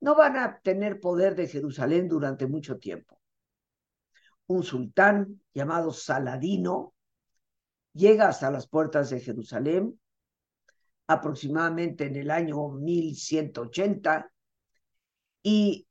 No 0.00 0.14
van 0.14 0.36
a 0.36 0.60
tener 0.60 1.00
poder 1.00 1.34
de 1.34 1.48
Jerusalén 1.48 2.08
durante 2.08 2.46
mucho 2.46 2.78
tiempo. 2.78 3.20
Un 4.46 4.62
sultán 4.62 5.42
llamado 5.52 5.92
Saladino 5.92 6.94
llega 7.92 8.28
hasta 8.28 8.50
las 8.50 8.68
puertas 8.68 9.10
de 9.10 9.20
Jerusalén 9.20 10.00
aproximadamente 11.06 12.06
en 12.06 12.16
el 12.16 12.30
año 12.30 12.68
1180 12.68 14.30
y 15.42 15.86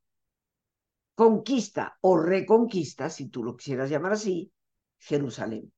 conquista 1.16 1.98
o 2.02 2.18
reconquista, 2.18 3.10
si 3.10 3.28
tú 3.30 3.44
lo 3.44 3.58
quisieras 3.58 3.90
llamar 3.90 4.14
así, 4.14 4.52
Jerusalén. 5.00 5.72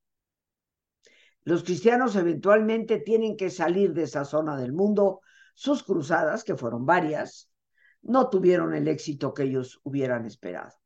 Los 1.43 1.63
cristianos 1.63 2.15
eventualmente 2.15 2.99
tienen 2.99 3.37
que 3.37 3.49
salir 3.49 3.93
de 3.93 4.03
esa 4.03 4.25
zona 4.25 4.57
del 4.57 4.73
mundo. 4.73 5.21
Sus 5.55 5.81
cruzadas, 5.83 6.43
que 6.43 6.55
fueron 6.55 6.85
varias, 6.85 7.49
no 8.01 8.29
tuvieron 8.29 8.75
el 8.75 8.87
éxito 8.87 9.33
que 9.33 9.43
ellos 9.43 9.79
hubieran 9.83 10.25
esperado. 10.25 10.77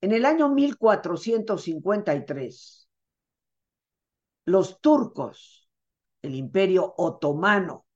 En 0.00 0.12
el 0.12 0.24
año 0.26 0.48
1453, 0.50 2.88
los 4.46 4.80
turcos, 4.80 5.70
el 6.20 6.34
imperio 6.34 6.94
otomano, 6.98 7.86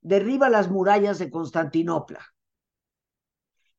derriba 0.00 0.48
las 0.48 0.70
murallas 0.70 1.18
de 1.18 1.30
Constantinopla 1.30 2.24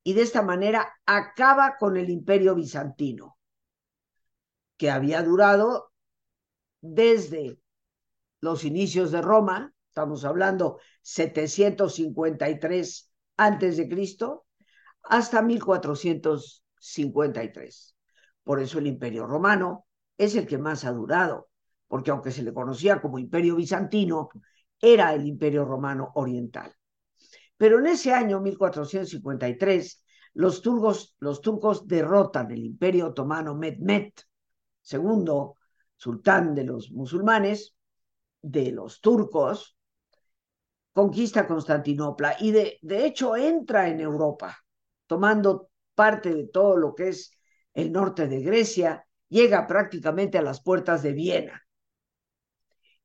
y 0.03 0.13
de 0.13 0.21
esta 0.21 0.41
manera 0.41 0.93
acaba 1.05 1.75
con 1.77 1.97
el 1.97 2.09
imperio 2.09 2.55
bizantino 2.55 3.34
que 4.77 4.91
había 4.91 5.23
durado 5.23 5.91
desde 6.81 7.57
los 8.41 8.63
inicios 8.63 9.11
de 9.11 9.21
Roma, 9.21 9.73
estamos 9.87 10.25
hablando 10.25 10.79
753 11.01 13.11
antes 13.37 13.77
de 13.77 13.89
Cristo, 13.89 14.45
hasta 15.03 15.41
1453. 15.41 17.95
Por 18.43 18.61
eso 18.61 18.79
el 18.79 18.87
Imperio 18.87 19.25
Romano 19.25 19.85
es 20.17 20.35
el 20.35 20.45
que 20.45 20.57
más 20.57 20.83
ha 20.85 20.91
durado, 20.91 21.49
porque 21.87 22.11
aunque 22.11 22.31
se 22.31 22.43
le 22.43 22.53
conocía 22.53 23.01
como 23.01 23.19
Imperio 23.19 23.55
Bizantino, 23.55 24.29
era 24.79 25.13
el 25.13 25.25
Imperio 25.25 25.63
Romano 25.65 26.11
Oriental. 26.15 26.73
Pero 27.57 27.79
en 27.79 27.87
ese 27.87 28.13
año 28.13 28.39
1453, 28.41 30.03
los 30.33 30.61
turcos, 30.61 31.15
los 31.19 31.41
turcos 31.41 31.87
derrotan 31.87 32.51
el 32.51 32.65
Imperio 32.65 33.07
Otomano 33.07 33.55
Mehmed 33.55 34.11
segundo 34.85 35.57
sultán 35.95 36.53
de 36.53 36.63
los 36.63 36.91
musulmanes, 36.91 37.75
de 38.41 38.71
los 38.71 39.01
turcos, 39.01 39.75
conquista 40.93 41.47
Constantinopla 41.47 42.37
y 42.39 42.51
de, 42.51 42.77
de 42.81 43.05
hecho 43.05 43.35
entra 43.35 43.89
en 43.89 43.99
Europa, 43.99 44.57
tomando 45.07 45.71
parte 45.95 46.33
de 46.33 46.47
todo 46.47 46.77
lo 46.77 46.93
que 46.93 47.09
es 47.09 47.31
el 47.73 47.91
norte 47.91 48.27
de 48.27 48.41
Grecia, 48.41 49.05
llega 49.27 49.65
prácticamente 49.65 50.37
a 50.37 50.43
las 50.43 50.61
puertas 50.61 51.01
de 51.01 51.13
Viena 51.13 51.65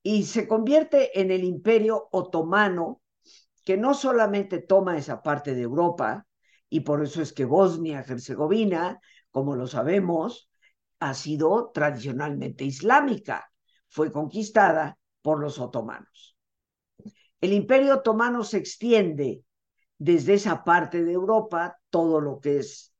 y 0.02 0.24
se 0.24 0.46
convierte 0.46 1.18
en 1.20 1.30
el 1.30 1.44
imperio 1.44 2.08
otomano 2.12 3.00
que 3.64 3.78
no 3.78 3.94
solamente 3.94 4.58
toma 4.60 4.98
esa 4.98 5.22
parte 5.22 5.54
de 5.54 5.62
Europa, 5.62 6.26
y 6.68 6.80
por 6.80 7.02
eso 7.02 7.22
es 7.22 7.32
que 7.32 7.44
Bosnia-Herzegovina, 7.44 9.00
como 9.30 9.56
lo 9.56 9.66
sabemos, 9.66 10.49
ha 11.00 11.14
sido 11.14 11.70
tradicionalmente 11.72 12.64
islámica, 12.64 13.50
fue 13.88 14.12
conquistada 14.12 14.98
por 15.22 15.40
los 15.40 15.58
otomanos. 15.58 16.36
El 17.40 17.52
imperio 17.52 17.96
otomano 17.96 18.44
se 18.44 18.58
extiende 18.58 19.42
desde 19.98 20.34
esa 20.34 20.62
parte 20.62 21.04
de 21.04 21.12
Europa, 21.12 21.78
todo 21.90 22.20
lo 22.20 22.38
que 22.38 22.58
es 22.58 22.94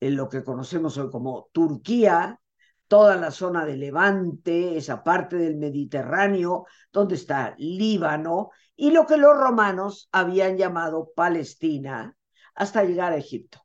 lo 0.00 0.28
que 0.28 0.42
conocemos 0.42 0.98
hoy 0.98 1.10
como 1.10 1.48
Turquía, 1.52 2.40
toda 2.88 3.16
la 3.16 3.30
zona 3.30 3.64
de 3.64 3.76
Levante, 3.76 4.76
esa 4.76 5.02
parte 5.02 5.36
del 5.36 5.56
Mediterráneo, 5.56 6.66
donde 6.92 7.14
está 7.14 7.54
Líbano, 7.56 8.50
y 8.76 8.90
lo 8.90 9.06
que 9.06 9.16
los 9.16 9.34
romanos 9.34 10.08
habían 10.12 10.58
llamado 10.58 11.12
Palestina, 11.14 12.16
hasta 12.54 12.84
llegar 12.84 13.12
a 13.12 13.16
Egipto. 13.16 13.61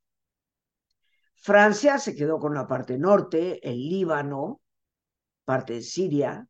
Francia 1.33 1.97
se 1.97 2.15
quedó 2.15 2.37
con 2.37 2.53
la 2.53 2.67
parte 2.67 2.99
norte, 2.99 3.67
el 3.67 3.89
Líbano, 3.89 4.61
parte 5.43 5.73
de 5.73 5.81
Siria, 5.81 6.47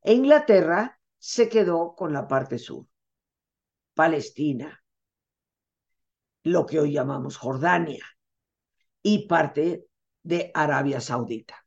e 0.00 0.14
Inglaterra 0.14 0.98
se 1.18 1.50
quedó 1.50 1.94
con 1.94 2.14
la 2.14 2.26
parte 2.26 2.58
sur, 2.58 2.86
Palestina, 3.92 4.82
lo 6.44 6.64
que 6.64 6.80
hoy 6.80 6.92
llamamos 6.92 7.36
Jordania 7.36 8.15
y 9.08 9.28
parte 9.28 9.86
de 10.24 10.50
Arabia 10.52 11.00
Saudita. 11.00 11.64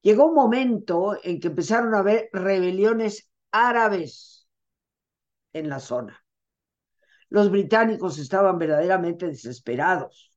Llegó 0.00 0.26
un 0.26 0.36
momento 0.36 1.18
en 1.20 1.40
que 1.40 1.48
empezaron 1.48 1.96
a 1.96 1.98
haber 1.98 2.30
rebeliones 2.32 3.28
árabes 3.50 4.46
en 5.52 5.68
la 5.68 5.80
zona. 5.80 6.24
Los 7.28 7.50
británicos 7.50 8.20
estaban 8.20 8.56
verdaderamente 8.56 9.26
desesperados. 9.26 10.32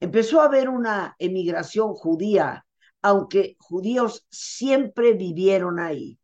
Empezó 0.00 0.42
a 0.42 0.46
haber 0.46 0.68
una 0.68 1.16
emigración 1.18 1.94
judía, 1.94 2.66
aunque 3.00 3.56
judíos 3.58 4.26
siempre 4.28 5.14
vivieron 5.14 5.80
ahí. 5.80 6.18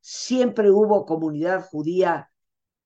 Siempre 0.00 0.72
hubo 0.72 1.06
comunidad 1.06 1.64
judía 1.70 2.32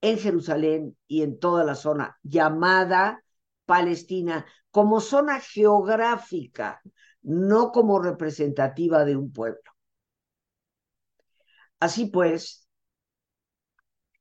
en 0.03 0.19
Jerusalén 0.19 0.99
y 1.07 1.23
en 1.23 1.38
toda 1.38 1.65
la 1.65 1.75
zona 1.75 2.19
llamada 2.23 3.25
Palestina 3.73 4.45
como 4.71 5.01
zona 5.01 5.41
geográfica, 5.41 6.83
no 7.23 7.73
como 7.73 8.03
representativa 8.03 9.07
de 9.07 9.17
un 9.17 9.33
pueblo. 9.33 9.71
Así 11.81 12.05
pues, 12.05 12.69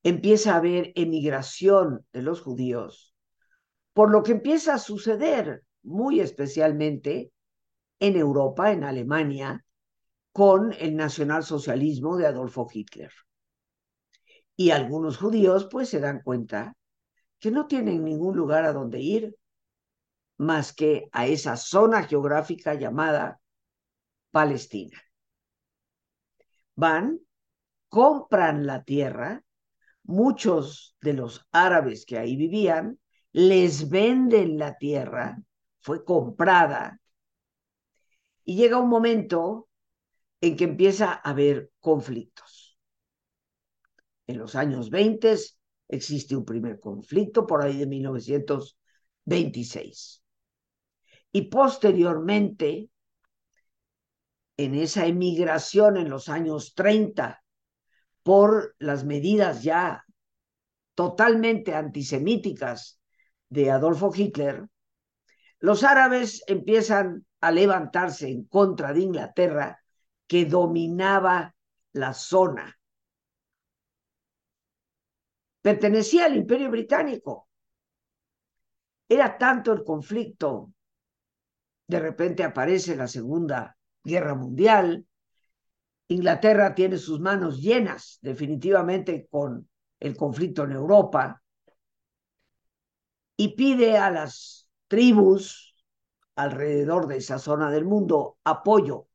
empieza 0.04 0.54
a 0.54 0.58
haber 0.60 0.94
emigración 0.96 2.06
de 2.14 2.22
los 2.22 2.40
judíos, 2.40 3.14
por 3.92 4.10
lo 4.10 4.24
que 4.24 4.32
empieza 4.32 4.76
a 4.76 4.80
suceder 4.80 5.66
muy 5.84 6.22
especialmente 6.22 7.34
en 8.00 8.16
Europa, 8.16 8.72
en 8.72 8.86
Alemania, 8.86 9.66
con 10.32 10.72
el 10.80 10.96
nacionalsocialismo 10.96 12.16
de 12.16 12.28
Adolfo 12.28 12.70
Hitler. 12.74 13.12
Y 14.56 14.70
algunos 14.70 15.18
judíos 15.18 15.68
pues 15.70 15.90
se 15.90 16.00
dan 16.00 16.22
cuenta 16.24 16.74
que 17.38 17.52
no 17.52 17.68
tienen 17.68 18.06
ningún 18.06 18.38
lugar 18.38 18.64
a 18.64 18.72
donde 18.72 19.02
ir 19.02 19.36
más 20.41 20.73
que 20.73 21.08
a 21.12 21.27
esa 21.27 21.56
zona 21.56 22.04
geográfica 22.04 22.73
llamada 22.73 23.39
Palestina. 24.32 24.99
Van, 26.75 27.19
compran 27.89 28.65
la 28.65 28.84
tierra, 28.84 29.43
muchos 30.01 30.97
de 30.99 31.13
los 31.13 31.45
árabes 31.51 32.08
que 32.08 32.17
ahí 32.17 32.36
vivían 32.36 32.99
les 33.34 33.88
venden 33.89 34.58
la 34.58 34.80
tierra, 34.80 35.39
fue 35.80 36.04
comprada, 36.04 36.99
y 38.43 38.56
llega 38.56 38.80
un 38.80 38.89
momento 38.89 39.69
en 40.41 40.58
que 40.58 40.63
empieza 40.63 41.13
a 41.13 41.30
haber 41.30 41.69
conflictos. 41.80 42.80
En 44.25 44.39
los 44.39 44.56
años 44.56 44.89
20 44.89 45.36
existe 45.88 46.36
un 46.36 46.45
primer 46.45 46.80
conflicto 46.80 47.45
por 47.45 47.62
ahí 47.62 47.77
de 47.77 47.86
1926 47.86 50.21
y 51.32 51.44
posteriormente, 51.44 52.89
en 54.58 54.76
esa 54.76 55.06
emigración 55.06 55.98
en 55.98 56.10
los 56.10 56.30
años 56.30 56.74
30, 56.76 57.44
por 58.24 58.76
las 58.80 59.04
medidas 59.04 59.63
ya 59.63 60.06
totalmente 60.94 61.74
antisemíticas 61.74 63.00
de 63.50 63.72
Adolfo 63.72 64.12
Hitler, 64.13 64.67
los 65.60 65.84
árabes 65.84 66.44
empiezan 66.48 67.26
a 67.39 67.52
levantarse 67.52 68.30
en 68.30 68.46
contra 68.46 68.94
de 68.94 69.02
Inglaterra, 69.02 69.82
que 70.28 70.46
dominaba 70.46 71.56
la 71.94 72.13
zona. 72.13 72.80
Pertenecía 75.62 76.26
al 76.26 76.36
imperio 76.36 76.72
británico. 76.72 77.48
Era 79.08 79.38
tanto 79.38 79.74
el 79.74 79.84
conflicto 79.84 80.74
de 81.91 81.99
repente 81.99 82.45
aparece 82.45 82.95
la 82.95 83.06
Segunda 83.06 83.77
Guerra 84.01 84.34
Mundial, 84.34 85.06
Inglaterra 86.08 86.73
tiene 86.73 86.97
sus 86.97 87.19
manos 87.19 87.62
llenas 87.62 88.17
definitivamente 88.21 89.27
con 89.30 89.69
el 89.99 90.15
conflicto 90.15 90.63
en 90.63 90.71
Europa. 90.71 91.43
Y 93.36 93.56
pide 93.56 93.97
a 93.97 94.10
las 94.10 94.69
tribus 94.88 95.75
alrededor 96.36 97.08
de 97.08 97.17
esa 97.17 97.38
zona 97.39 97.69
del 97.69 97.84
mundo 97.84 98.38
apoyo 98.45 99.08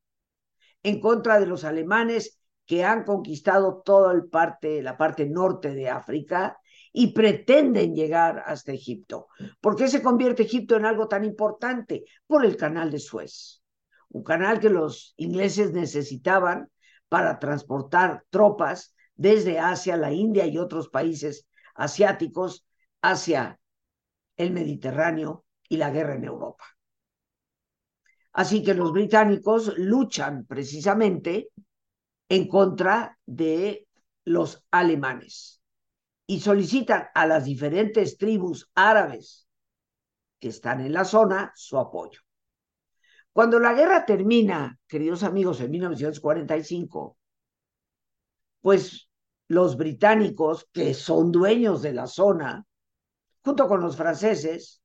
en 0.82 1.00
contra 1.00 1.40
de 1.40 1.46
los 1.46 1.64
alemanes 1.64 2.38
que 2.66 2.84
han 2.84 3.04
conquistado 3.04 3.80
toda 3.86 4.12
el 4.12 4.26
parte, 4.26 4.82
la 4.82 4.98
parte 4.98 5.24
norte 5.24 5.74
de 5.74 5.88
África 5.88 6.58
y 6.98 7.08
pretenden 7.08 7.94
llegar 7.94 8.42
hasta 8.46 8.72
Egipto. 8.72 9.28
¿Por 9.60 9.76
qué 9.76 9.86
se 9.86 10.02
convierte 10.02 10.44
Egipto 10.44 10.76
en 10.76 10.86
algo 10.86 11.08
tan 11.08 11.26
importante? 11.26 12.06
Por 12.26 12.46
el 12.46 12.56
canal 12.56 12.90
de 12.90 12.98
Suez, 12.98 13.62
un 14.08 14.24
canal 14.24 14.60
que 14.60 14.70
los 14.70 15.12
ingleses 15.18 15.74
necesitaban 15.74 16.70
para 17.10 17.38
transportar 17.38 18.24
tropas 18.30 18.94
desde 19.14 19.58
Asia, 19.58 19.98
la 19.98 20.10
India 20.10 20.46
y 20.46 20.56
otros 20.56 20.88
países 20.88 21.46
asiáticos 21.74 22.64
hacia 23.02 23.60
el 24.38 24.52
Mediterráneo 24.52 25.44
y 25.68 25.76
la 25.76 25.90
guerra 25.90 26.14
en 26.14 26.24
Europa. 26.24 26.64
Así 28.32 28.62
que 28.62 28.72
los 28.72 28.90
británicos 28.92 29.76
luchan 29.76 30.46
precisamente 30.46 31.50
en 32.30 32.48
contra 32.48 33.18
de 33.26 33.86
los 34.24 34.64
alemanes 34.70 35.60
y 36.26 36.40
solicitan 36.40 37.08
a 37.14 37.26
las 37.26 37.44
diferentes 37.44 38.18
tribus 38.18 38.70
árabes 38.74 39.46
que 40.38 40.48
están 40.48 40.80
en 40.80 40.92
la 40.92 41.04
zona 41.04 41.52
su 41.54 41.78
apoyo. 41.78 42.20
Cuando 43.32 43.58
la 43.60 43.74
guerra 43.74 44.06
termina, 44.06 44.78
queridos 44.88 45.22
amigos, 45.22 45.60
en 45.60 45.70
1945, 45.70 47.16
pues 48.62 49.08
los 49.48 49.76
británicos, 49.76 50.68
que 50.72 50.94
son 50.94 51.30
dueños 51.30 51.82
de 51.82 51.92
la 51.92 52.06
zona, 52.06 52.66
junto 53.44 53.68
con 53.68 53.80
los 53.80 53.96
franceses, 53.96 54.82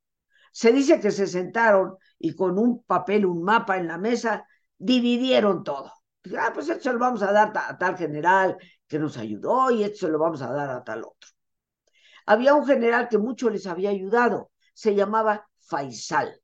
se 0.51 0.71
dice 0.71 0.99
que 0.99 1.11
se 1.11 1.27
sentaron 1.27 1.95
y 2.19 2.35
con 2.35 2.59
un 2.59 2.83
papel, 2.83 3.25
un 3.25 3.41
mapa 3.41 3.77
en 3.77 3.87
la 3.87 3.97
mesa, 3.97 4.45
dividieron 4.77 5.63
todo. 5.63 5.91
Ah, 6.37 6.51
pues 6.53 6.69
esto 6.69 6.83
se 6.83 6.93
lo 6.93 6.99
vamos 6.99 7.23
a 7.23 7.31
dar 7.31 7.51
a 7.55 7.77
tal 7.77 7.97
general 7.97 8.57
que 8.87 8.99
nos 8.99 9.17
ayudó 9.17 9.71
y 9.71 9.83
esto 9.83 10.05
se 10.05 10.11
lo 10.11 10.19
vamos 10.19 10.41
a 10.41 10.51
dar 10.51 10.69
a 10.69 10.83
tal 10.83 11.03
otro. 11.03 11.29
Había 12.25 12.53
un 12.53 12.65
general 12.65 13.09
que 13.09 13.17
mucho 13.17 13.49
les 13.49 13.65
había 13.65 13.89
ayudado, 13.89 14.51
se 14.73 14.95
llamaba 14.95 15.49
Faisal. 15.59 16.41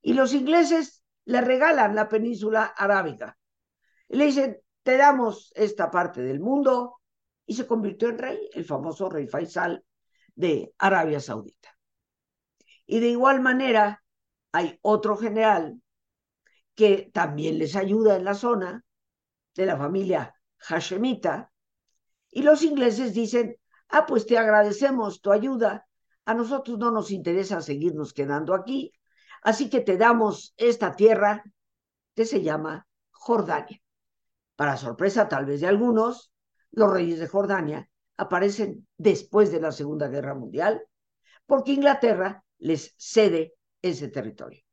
Y 0.00 0.14
los 0.14 0.32
ingleses 0.32 1.02
le 1.24 1.40
regalan 1.40 1.94
la 1.94 2.08
península 2.08 2.64
arábiga. 2.64 3.36
le 4.08 4.26
dicen, 4.26 4.58
te 4.82 4.96
damos 4.96 5.52
esta 5.56 5.90
parte 5.90 6.22
del 6.22 6.40
mundo, 6.40 7.00
y 7.44 7.54
se 7.54 7.66
convirtió 7.66 8.08
en 8.08 8.18
rey, 8.18 8.50
el 8.54 8.64
famoso 8.64 9.08
rey 9.08 9.26
Faisal 9.26 9.84
de 10.34 10.72
Arabia 10.78 11.20
Saudita. 11.20 11.76
Y 12.86 13.00
de 13.00 13.08
igual 13.08 13.40
manera, 13.40 14.02
hay 14.52 14.78
otro 14.82 15.16
general 15.16 15.80
que 16.76 17.10
también 17.12 17.58
les 17.58 17.74
ayuda 17.74 18.16
en 18.16 18.24
la 18.24 18.34
zona, 18.34 18.84
de 19.54 19.66
la 19.66 19.76
familia 19.76 20.34
Hashemita, 20.58 21.50
y 22.30 22.42
los 22.42 22.62
ingleses 22.62 23.14
dicen, 23.14 23.56
ah, 23.88 24.04
pues 24.06 24.26
te 24.26 24.38
agradecemos 24.38 25.22
tu 25.22 25.32
ayuda, 25.32 25.88
a 26.26 26.34
nosotros 26.34 26.78
no 26.78 26.90
nos 26.90 27.10
interesa 27.10 27.62
seguirnos 27.62 28.12
quedando 28.12 28.54
aquí, 28.54 28.92
así 29.42 29.70
que 29.70 29.80
te 29.80 29.96
damos 29.96 30.52
esta 30.58 30.94
tierra 30.94 31.42
que 32.14 32.26
se 32.26 32.42
llama 32.42 32.86
Jordania. 33.10 33.80
Para 34.54 34.76
sorpresa 34.76 35.28
tal 35.28 35.46
vez 35.46 35.62
de 35.62 35.68
algunos, 35.68 36.32
los 36.72 36.92
reyes 36.92 37.18
de 37.18 37.28
Jordania 37.28 37.88
aparecen 38.18 38.86
después 38.98 39.50
de 39.50 39.60
la 39.60 39.72
Segunda 39.72 40.08
Guerra 40.08 40.34
Mundial, 40.34 40.82
porque 41.46 41.72
Inglaterra 41.72 42.44
les 42.58 42.94
cede 42.98 43.54
ese 43.80 44.08
territorio. 44.08 44.65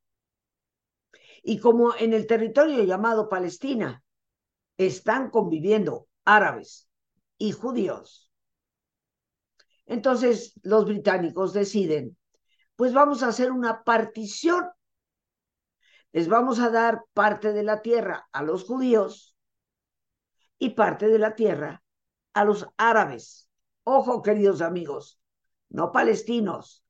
Y 1.43 1.59
como 1.59 1.93
en 1.95 2.13
el 2.13 2.25
territorio 2.25 2.83
llamado 2.83 3.29
Palestina 3.29 4.01
están 4.77 5.29
conviviendo 5.29 6.07
árabes 6.25 6.87
y 7.37 7.51
judíos, 7.51 8.31
entonces 9.85 10.53
los 10.63 10.85
británicos 10.85 11.53
deciden, 11.53 12.17
pues 12.75 12.93
vamos 12.93 13.21
a 13.21 13.27
hacer 13.27 13.51
una 13.51 13.83
partición. 13.83 14.69
Les 16.13 16.27
vamos 16.27 16.59
a 16.59 16.69
dar 16.69 17.03
parte 17.13 17.53
de 17.53 17.63
la 17.63 17.81
tierra 17.81 18.27
a 18.31 18.43
los 18.43 18.63
judíos 18.63 19.35
y 20.57 20.71
parte 20.71 21.07
de 21.07 21.19
la 21.19 21.35
tierra 21.35 21.83
a 22.33 22.45
los 22.45 22.67
árabes. 22.77 23.49
Ojo, 23.83 24.21
queridos 24.21 24.61
amigos, 24.61 25.19
no 25.69 25.91
palestinos, 25.91 26.85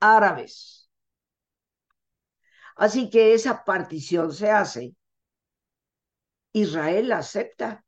árabes. 0.00 0.83
Así 2.76 3.08
que 3.10 3.34
esa 3.34 3.64
partición 3.64 4.32
se 4.32 4.50
hace. 4.50 4.96
Israel 6.52 7.08
la 7.08 7.18
acepta 7.18 7.84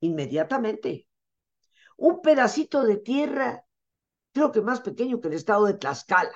inmediatamente. 0.00 1.08
Un 1.96 2.22
pedacito 2.22 2.82
de 2.82 2.96
tierra, 2.96 3.64
creo 4.32 4.50
que 4.52 4.62
más 4.62 4.80
pequeño 4.80 5.20
que 5.20 5.28
el 5.28 5.34
estado 5.34 5.66
de 5.66 5.74
Tlaxcala, 5.74 6.32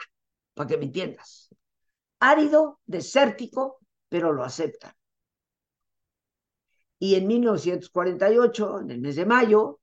para 0.54 0.68
que 0.68 0.76
me 0.76 0.84
entiendas. 0.84 1.54
Árido, 2.20 2.80
desértico, 2.84 3.78
pero 4.08 4.32
lo 4.32 4.44
aceptan. 4.44 4.92
Y 6.98 7.16
en 7.16 7.26
1948, 7.26 8.80
en 8.80 8.90
el 8.90 9.00
mes 9.00 9.16
de 9.16 9.26
mayo, 9.26 9.80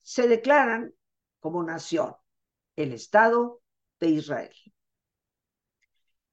se 0.00 0.28
declaran 0.28 0.94
como 1.40 1.62
nación 1.62 2.14
el 2.76 2.92
Estado 2.92 3.60
de 4.00 4.08
Israel. 4.08 4.54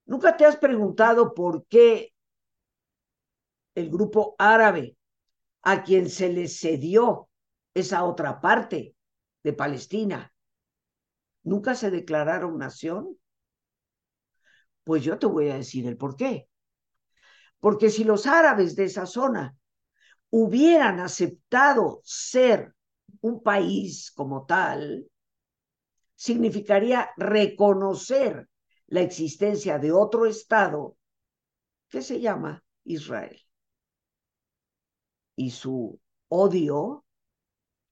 ¿Nunca 0.06 0.36
te 0.36 0.44
has 0.44 0.56
preguntado 0.56 1.34
por 1.34 1.66
qué 1.66 2.12
el 3.74 3.90
grupo 3.90 4.34
árabe 4.38 4.96
a 5.62 5.82
quien 5.82 6.10
se 6.10 6.32
le 6.32 6.48
cedió 6.48 7.28
esa 7.74 8.04
otra 8.04 8.40
parte 8.40 8.94
de 9.42 9.52
Palestina 9.52 10.32
nunca 11.44 11.74
se 11.74 11.90
declararon 11.90 12.58
nación? 12.58 13.16
Pues 14.84 15.02
yo 15.04 15.18
te 15.18 15.26
voy 15.26 15.48
a 15.50 15.56
decir 15.56 15.86
el 15.86 15.96
por 15.96 16.16
qué. 16.16 16.48
Porque 17.60 17.90
si 17.90 18.04
los 18.04 18.26
árabes 18.26 18.74
de 18.74 18.84
esa 18.84 19.06
zona 19.06 19.56
hubieran 20.30 20.98
aceptado 21.00 22.00
ser 22.04 22.74
un 23.20 23.42
país 23.42 24.10
como 24.10 24.46
tal, 24.46 25.06
significaría 26.14 27.10
reconocer 27.16 28.48
la 28.92 29.00
existencia 29.00 29.78
de 29.78 29.90
otro 29.90 30.26
Estado 30.26 30.98
que 31.88 32.02
se 32.02 32.20
llama 32.20 32.62
Israel. 32.84 33.40
Y 35.34 35.50
su 35.52 35.98
odio 36.28 37.06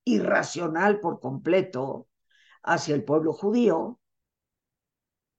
irracional 0.04 1.00
por 1.00 1.18
completo 1.18 2.06
hacia 2.62 2.94
el 2.94 3.02
pueblo 3.02 3.32
judío, 3.32 3.98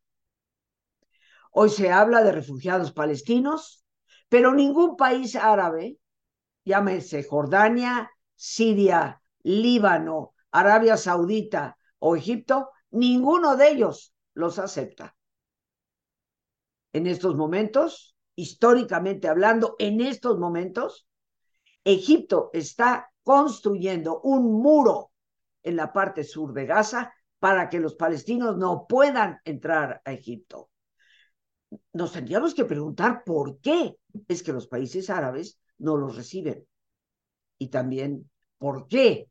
Hoy 1.51 1.71
se 1.71 1.91
habla 1.91 2.23
de 2.23 2.31
refugiados 2.31 2.93
palestinos, 2.93 3.87
pero 4.29 4.53
ningún 4.53 4.99
país 4.99 5.35
árabe, 5.35 5.97
llámese 6.63 7.23
Jordania, 7.23 8.11
Siria, 8.35 9.23
Líbano, 9.45 10.35
Arabia 10.51 10.99
Saudita 10.99 11.79
o 11.99 12.17
Egipto, 12.17 12.69
ninguno 12.91 13.57
de 13.57 13.71
ellos 13.71 14.13
los 14.35 14.59
acepta. 14.59 15.17
En 16.93 17.07
estos 17.07 17.35
momentos, 17.35 18.15
históricamente 18.35 19.27
hablando, 19.27 19.75
en 19.79 20.03
estos 20.03 20.39
momentos, 20.39 21.09
Egipto 21.83 22.51
está 22.53 23.11
construyendo 23.23 24.21
un 24.21 24.61
muro 24.61 25.13
en 25.63 25.77
la 25.77 25.95
parte 25.95 26.25
sur 26.25 26.53
de 26.53 26.67
Gaza 26.67 27.15
para 27.47 27.69
que 27.69 27.79
los 27.79 27.95
palestinos 27.95 28.57
no 28.57 28.89
puedan 28.89 29.41
entrar 29.45 30.03
a 30.05 30.13
Egipto. 30.13 30.69
Nos 31.93 32.11
tendríamos 32.13 32.57
que 32.57 32.65
preguntar 32.65 33.23
por 33.25 33.61
qué 33.61 33.97
es 34.27 34.43
que 34.43 34.53
los 34.53 34.67
países 34.67 35.11
árabes 35.11 35.57
no 35.79 35.97
los 35.97 36.17
reciben. 36.17 36.67
Y 37.57 37.69
también 37.69 38.29
por 38.59 38.89
qué 38.89 39.31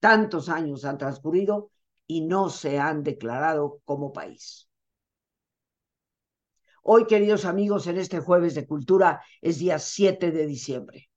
tantos 0.00 0.48
años 0.48 0.84
han 0.84 0.98
transcurrido 0.98 1.70
y 2.08 2.22
no 2.22 2.50
se 2.50 2.80
han 2.80 3.04
declarado 3.04 3.80
como 3.84 4.12
país. 4.12 4.68
Hoy, 6.82 7.06
queridos 7.06 7.44
amigos, 7.44 7.86
en 7.86 7.98
este 7.98 8.18
jueves 8.18 8.56
de 8.56 8.66
cultura 8.66 9.22
es 9.40 9.60
día 9.60 9.78
7 9.78 10.32
de 10.32 10.44
diciembre. 10.44 11.08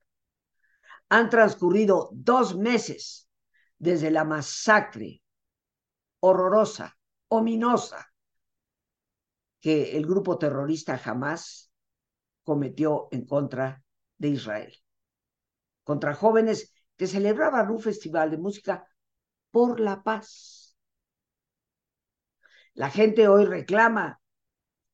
Han 1.10 1.32
transcurrido 1.32 2.12
dos 2.12 2.56
meses 2.56 3.29
desde 3.80 4.12
la 4.12 4.26
masacre 4.26 5.24
horrorosa, 6.20 6.98
ominosa, 7.30 8.14
que 9.60 9.98
el 9.98 10.06
grupo 10.06 10.38
terrorista 10.38 10.98
jamás 10.98 11.72
cometió 12.44 13.08
en 13.12 13.26
contra 13.26 13.84
de 14.18 14.30
Israel, 14.30 14.74
contra 15.84 16.14
jóvenes 16.14 16.74
que 16.98 17.08
celebraban 17.08 17.72
un 17.72 17.80
festival 17.80 18.32
de 18.32 18.38
música 18.38 18.88
por 19.52 19.80
la 19.80 20.04
paz. 20.04 20.78
La 22.74 22.90
gente 22.90 23.28
hoy 23.28 23.46
reclama 23.46 24.20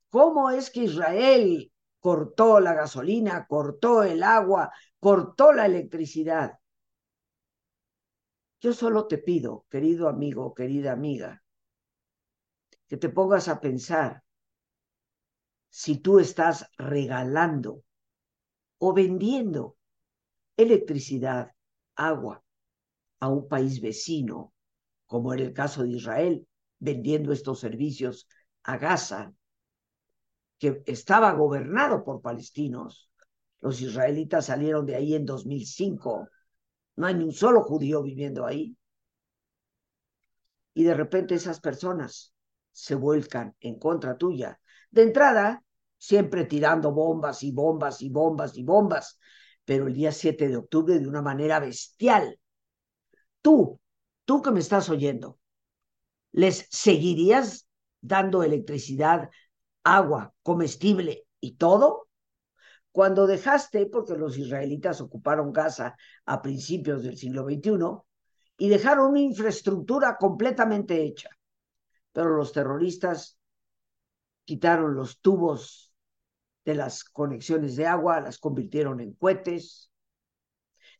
cómo 0.09 0.49
es 0.51 0.69
que 0.69 0.81
Israel 0.83 1.71
cortó 1.99 2.59
la 2.59 2.73
gasolina, 2.73 3.47
cortó 3.47 4.03
el 4.03 4.23
agua, 4.23 4.71
cortó 4.99 5.51
la 5.53 5.65
electricidad. 5.65 6.59
Yo 8.65 8.73
solo 8.73 9.05
te 9.05 9.19
pido, 9.19 9.67
querido 9.69 10.09
amigo, 10.09 10.55
querida 10.55 10.91
amiga, 10.91 11.43
que 12.87 12.97
te 12.97 13.09
pongas 13.09 13.47
a 13.47 13.61
pensar 13.61 14.23
si 15.69 15.97
tú 15.97 16.17
estás 16.17 16.67
regalando 16.75 17.83
o 18.79 18.91
vendiendo 18.91 19.77
electricidad, 20.57 21.51
agua 21.95 22.43
a 23.19 23.29
un 23.29 23.47
país 23.47 23.81
vecino, 23.81 24.51
como 25.05 25.35
en 25.35 25.41
el 25.41 25.53
caso 25.53 25.83
de 25.83 25.91
Israel, 25.91 26.47
vendiendo 26.79 27.33
estos 27.33 27.59
servicios 27.59 28.27
a 28.63 28.77
Gaza, 28.79 29.31
que 30.57 30.81
estaba 30.87 31.31
gobernado 31.33 32.03
por 32.03 32.19
palestinos. 32.19 33.11
Los 33.59 33.79
israelitas 33.79 34.47
salieron 34.47 34.87
de 34.87 34.95
ahí 34.95 35.13
en 35.13 35.27
2005. 35.27 36.29
No 36.97 37.07
hay 37.07 37.15
ni 37.15 37.23
un 37.23 37.33
solo 37.33 37.61
judío 37.63 38.03
viviendo 38.03 38.45
ahí. 38.45 38.75
Y 40.73 40.83
de 40.83 40.93
repente 40.93 41.35
esas 41.35 41.59
personas 41.59 42.33
se 42.71 42.95
vuelcan 42.95 43.55
en 43.61 43.79
contra 43.79 44.17
tuya. 44.17 44.59
De 44.91 45.03
entrada, 45.03 45.63
siempre 45.97 46.45
tirando 46.45 46.91
bombas 46.91 47.43
y 47.43 47.51
bombas 47.51 48.01
y 48.01 48.09
bombas 48.09 48.57
y 48.57 48.63
bombas, 48.63 49.19
pero 49.63 49.87
el 49.87 49.93
día 49.93 50.11
7 50.11 50.47
de 50.47 50.57
octubre 50.57 50.99
de 50.99 51.07
una 51.07 51.21
manera 51.21 51.59
bestial. 51.59 52.39
Tú, 53.41 53.79
tú 54.25 54.41
que 54.41 54.51
me 54.51 54.59
estás 54.59 54.89
oyendo, 54.89 55.39
¿les 56.31 56.67
seguirías 56.69 57.67
dando 58.01 58.43
electricidad, 58.43 59.29
agua, 59.83 60.33
comestible 60.43 61.25
y 61.39 61.55
todo? 61.55 62.04
Cuando 62.95 63.27
dejaste, 63.27 63.87
porque 63.87 64.15
los 64.15 64.37
israelitas 64.37 65.01
ocuparon 65.01 65.51
Gaza 65.51 65.97
a 66.25 66.41
principios 66.41 67.03
del 67.03 67.17
siglo 67.17 67.43
XXI, 67.43 68.01
y 68.57 68.69
dejaron 68.69 69.09
una 69.09 69.19
infraestructura 69.19 70.15
completamente 70.15 71.03
hecha, 71.03 71.27
pero 72.13 72.37
los 72.37 72.53
terroristas 72.53 73.37
quitaron 74.45 74.95
los 74.95 75.19
tubos 75.19 75.93
de 76.63 76.75
las 76.75 77.03
conexiones 77.03 77.75
de 77.75 77.85
agua, 77.85 78.21
las 78.21 78.39
convirtieron 78.39 79.01
en 79.01 79.11
cohetes. 79.15 79.91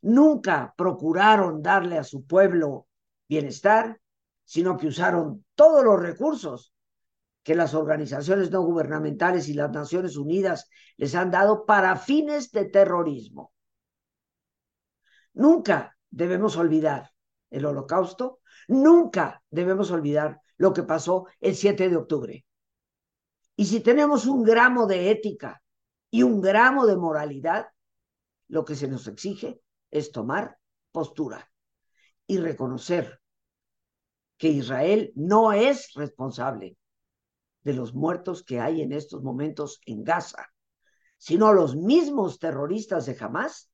Nunca 0.02 0.74
procuraron 0.76 1.62
darle 1.62 1.98
a 1.98 2.04
su 2.04 2.26
pueblo 2.26 2.90
bienestar, 3.30 4.02
sino 4.44 4.76
que 4.76 4.88
usaron 4.88 5.46
todos 5.56 5.82
los 5.82 5.98
recursos 5.98 6.75
que 7.46 7.54
las 7.54 7.76
organizaciones 7.76 8.50
no 8.50 8.64
gubernamentales 8.64 9.48
y 9.50 9.54
las 9.54 9.70
Naciones 9.70 10.18
Unidas 10.18 10.68
les 10.98 11.14
han 11.14 11.30
dado 11.30 11.68
para 11.68 11.96
fines 11.96 12.52
de 12.52 12.66
terrorismo. 12.66 13.54
Nunca 15.36 15.96
debemos 16.10 16.58
olvidar 16.58 17.12
el 17.52 17.68
holocausto, 17.68 18.40
nunca 18.68 19.44
debemos 19.52 19.92
olvidar 19.92 20.42
lo 20.58 20.74
que 20.74 20.82
pasó 20.82 21.28
el 21.40 21.56
7 21.56 21.88
de 21.88 21.96
octubre. 21.96 22.46
Y 23.56 23.66
si 23.66 23.80
tenemos 23.80 24.26
un 24.26 24.42
gramo 24.42 24.88
de 24.88 25.12
ética 25.12 25.62
y 26.10 26.24
un 26.24 26.42
gramo 26.42 26.88
de 26.88 26.98
moralidad, 26.98 27.68
lo 28.48 28.66
que 28.66 28.74
se 28.74 28.88
nos 28.88 29.08
exige 29.08 29.62
es 29.92 30.12
tomar 30.12 30.58
postura 30.92 31.48
y 32.26 32.40
reconocer 32.40 33.22
que 34.36 34.48
Israel 34.48 35.14
no 35.16 35.54
es 35.54 35.94
responsable 35.94 36.76
de 37.66 37.74
los 37.74 37.94
muertos 37.94 38.44
que 38.44 38.62
hay 38.62 38.82
en 38.82 38.94
estos 38.94 39.24
momentos 39.24 39.82
en 39.86 40.04
Gaza, 40.04 40.48
sino 41.18 41.52
los 41.52 41.76
mismos 41.76 42.40
terroristas 42.40 43.08
de 43.08 43.18
Hamas 43.20 43.72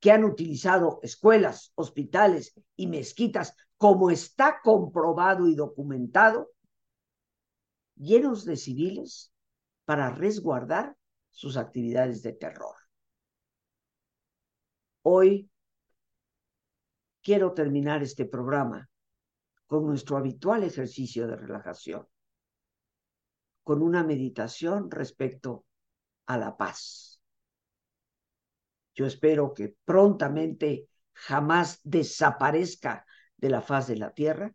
que 0.00 0.10
han 0.10 0.24
utilizado 0.24 0.98
escuelas, 1.02 1.72
hospitales 1.76 2.58
y 2.74 2.86
mezquitas, 2.86 3.54
como 3.76 4.10
está 4.10 4.60
comprobado 4.62 5.46
y 5.46 5.54
documentado, 5.54 6.50
llenos 7.96 8.44
de 8.44 8.56
civiles 8.56 9.32
para 9.84 10.10
resguardar 10.10 10.96
sus 11.30 11.56
actividades 11.58 12.22
de 12.22 12.32
terror. 12.32 12.76
Hoy 15.02 15.50
quiero 17.22 17.52
terminar 17.52 18.02
este 18.02 18.24
programa 18.24 18.88
con 19.66 19.86
nuestro 19.86 20.16
habitual 20.16 20.62
ejercicio 20.62 21.26
de 21.26 21.36
relajación, 21.36 22.06
con 23.64 23.82
una 23.82 24.04
meditación 24.04 24.90
respecto 24.90 25.64
a 26.26 26.38
la 26.38 26.56
paz. 26.56 27.20
Yo 28.94 29.06
espero 29.06 29.52
que 29.52 29.76
prontamente 29.84 30.88
jamás 31.12 31.80
desaparezca 31.82 33.04
de 33.36 33.50
la 33.50 33.62
faz 33.62 33.88
de 33.88 33.96
la 33.96 34.12
tierra 34.12 34.54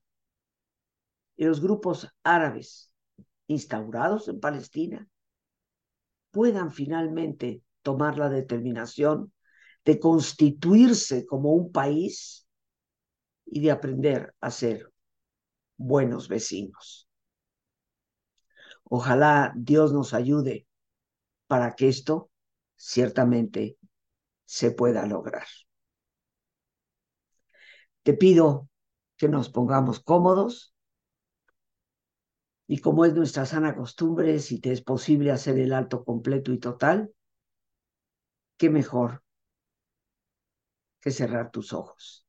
y 1.35 1.45
los 1.45 1.59
grupos 1.61 2.07
árabes 2.23 2.93
instaurados 3.47 4.27
en 4.27 4.39
Palestina 4.39 5.09
puedan 6.31 6.71
finalmente 6.71 7.63
tomar 7.81 8.17
la 8.17 8.29
determinación 8.29 9.33
de 9.83 9.99
constituirse 9.99 11.25
como 11.25 11.53
un 11.53 11.71
país 11.71 12.47
y 13.45 13.61
de 13.61 13.71
aprender 13.71 14.35
a 14.39 14.51
ser 14.51 14.93
buenos 15.77 16.27
vecinos. 16.27 17.08
Ojalá 18.89 19.53
Dios 19.55 19.93
nos 19.93 20.13
ayude 20.13 20.67
para 21.47 21.75
que 21.75 21.87
esto 21.87 22.31
ciertamente 22.75 23.77
se 24.45 24.71
pueda 24.71 25.05
lograr. 25.05 25.45
Te 28.03 28.13
pido 28.13 28.67
que 29.17 29.29
nos 29.29 29.49
pongamos 29.49 29.99
cómodos 29.99 30.73
y 32.67 32.79
como 32.79 33.05
es 33.05 33.13
nuestra 33.13 33.45
sana 33.45 33.75
costumbre, 33.75 34.39
si 34.39 34.59
te 34.59 34.71
es 34.71 34.81
posible 34.81 35.31
hacer 35.31 35.57
el 35.59 35.73
alto 35.73 36.03
completo 36.03 36.51
y 36.51 36.59
total, 36.59 37.11
qué 38.57 38.69
mejor 38.69 39.23
que 41.01 41.11
cerrar 41.11 41.51
tus 41.51 41.73
ojos. 41.73 42.28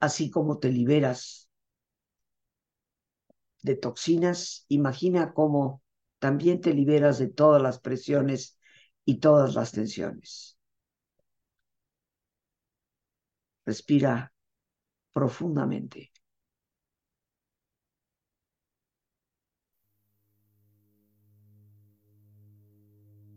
así 0.00 0.30
como 0.30 0.58
te 0.58 0.70
liberas 0.70 1.48
de 3.62 3.76
toxinas, 3.76 4.64
imagina 4.68 5.32
cómo 5.34 5.82
también 6.18 6.60
te 6.60 6.74
liberas 6.74 7.18
de 7.18 7.28
todas 7.28 7.62
las 7.62 7.78
presiones 7.80 8.58
y 9.04 9.18
todas 9.20 9.54
las 9.54 9.72
tensiones. 9.72 10.58
Respira 13.66 14.32
profundamente. 15.12 16.12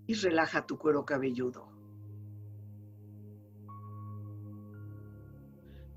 Y 0.07 0.13
relaja 0.15 0.65
tu 0.67 0.77
cuero 0.77 1.05
cabelludo. 1.05 1.70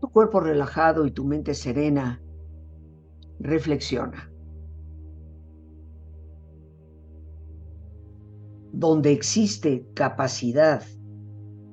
Tu 0.00 0.08
cuerpo 0.10 0.40
relajado 0.40 1.06
y 1.06 1.10
tu 1.10 1.24
mente 1.24 1.54
serena, 1.54 2.22
reflexiona. 3.40 4.30
Donde 8.72 9.12
existe 9.12 9.86
capacidad 9.94 10.82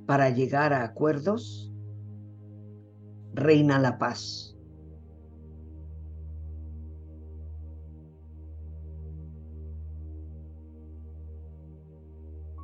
para 0.06 0.30
llegar 0.30 0.74
a 0.74 0.84
acuerdos, 0.84 1.74
reina 3.34 3.80
la 3.80 3.98
paz. 3.98 4.58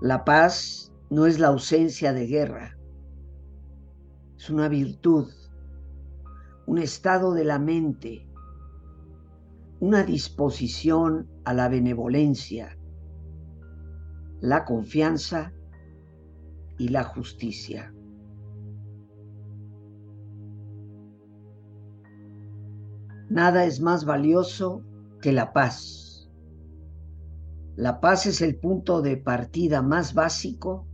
La 0.01 0.24
paz 0.24 0.93
no 1.10 1.26
es 1.26 1.39
la 1.39 1.47
ausencia 1.47 2.14
de 2.14 2.26
guerra, 2.28 2.78
es 4.38 4.49
una 4.49 4.70
virtud 4.70 5.28
un 6.70 6.78
estado 6.78 7.34
de 7.34 7.45
la 7.45 7.57
mente, 7.57 8.30
una 9.80 10.03
disposición 10.03 11.28
a 11.43 11.55
la 11.55 11.67
benevolencia, 11.67 12.78
la 14.39 14.65
confianza 14.65 15.51
y 16.78 16.89
la 16.89 17.05
justicia. 17.05 17.91
Nada 23.32 23.65
es 23.65 23.82
más 23.82 24.05
valioso 24.05 24.84
que 25.24 25.32
la 25.32 25.51
paz. 25.53 26.30
La 27.78 27.99
paz 27.99 28.28
es 28.28 28.43
el 28.43 28.59
punto 28.59 29.01
de 29.01 29.17
partida 29.17 29.82
más 29.82 30.13
básico 30.13 30.86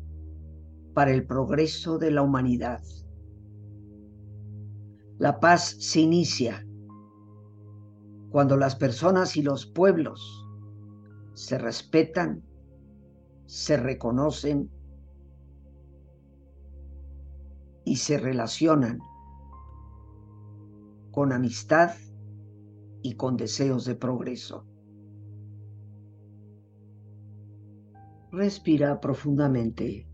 para 0.93 1.11
el 1.11 1.27
progreso 1.27 1.97
de 1.97 2.11
la 2.11 2.21
humanidad. 2.21 2.81
La 5.17 5.39
paz 5.39 5.77
se 5.79 6.01
inicia 6.01 6.65
cuando 8.29 8.57
las 8.57 8.75
personas 8.75 9.37
y 9.37 9.43
los 9.43 9.65
pueblos 9.65 10.45
se 11.35 11.57
respetan, 11.57 12.43
se 13.45 13.77
reconocen 13.77 14.69
y 17.85 17.95
se 17.95 18.17
relacionan 18.17 18.99
con 21.11 21.31
amistad 21.31 21.91
y 23.01 23.15
con 23.15 23.37
deseos 23.37 23.85
de 23.85 23.95
progreso. 23.95 24.65
Respira 28.31 28.99
profundamente. 28.99 30.09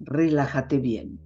Relájate 0.00 0.78
bien. 0.78 1.25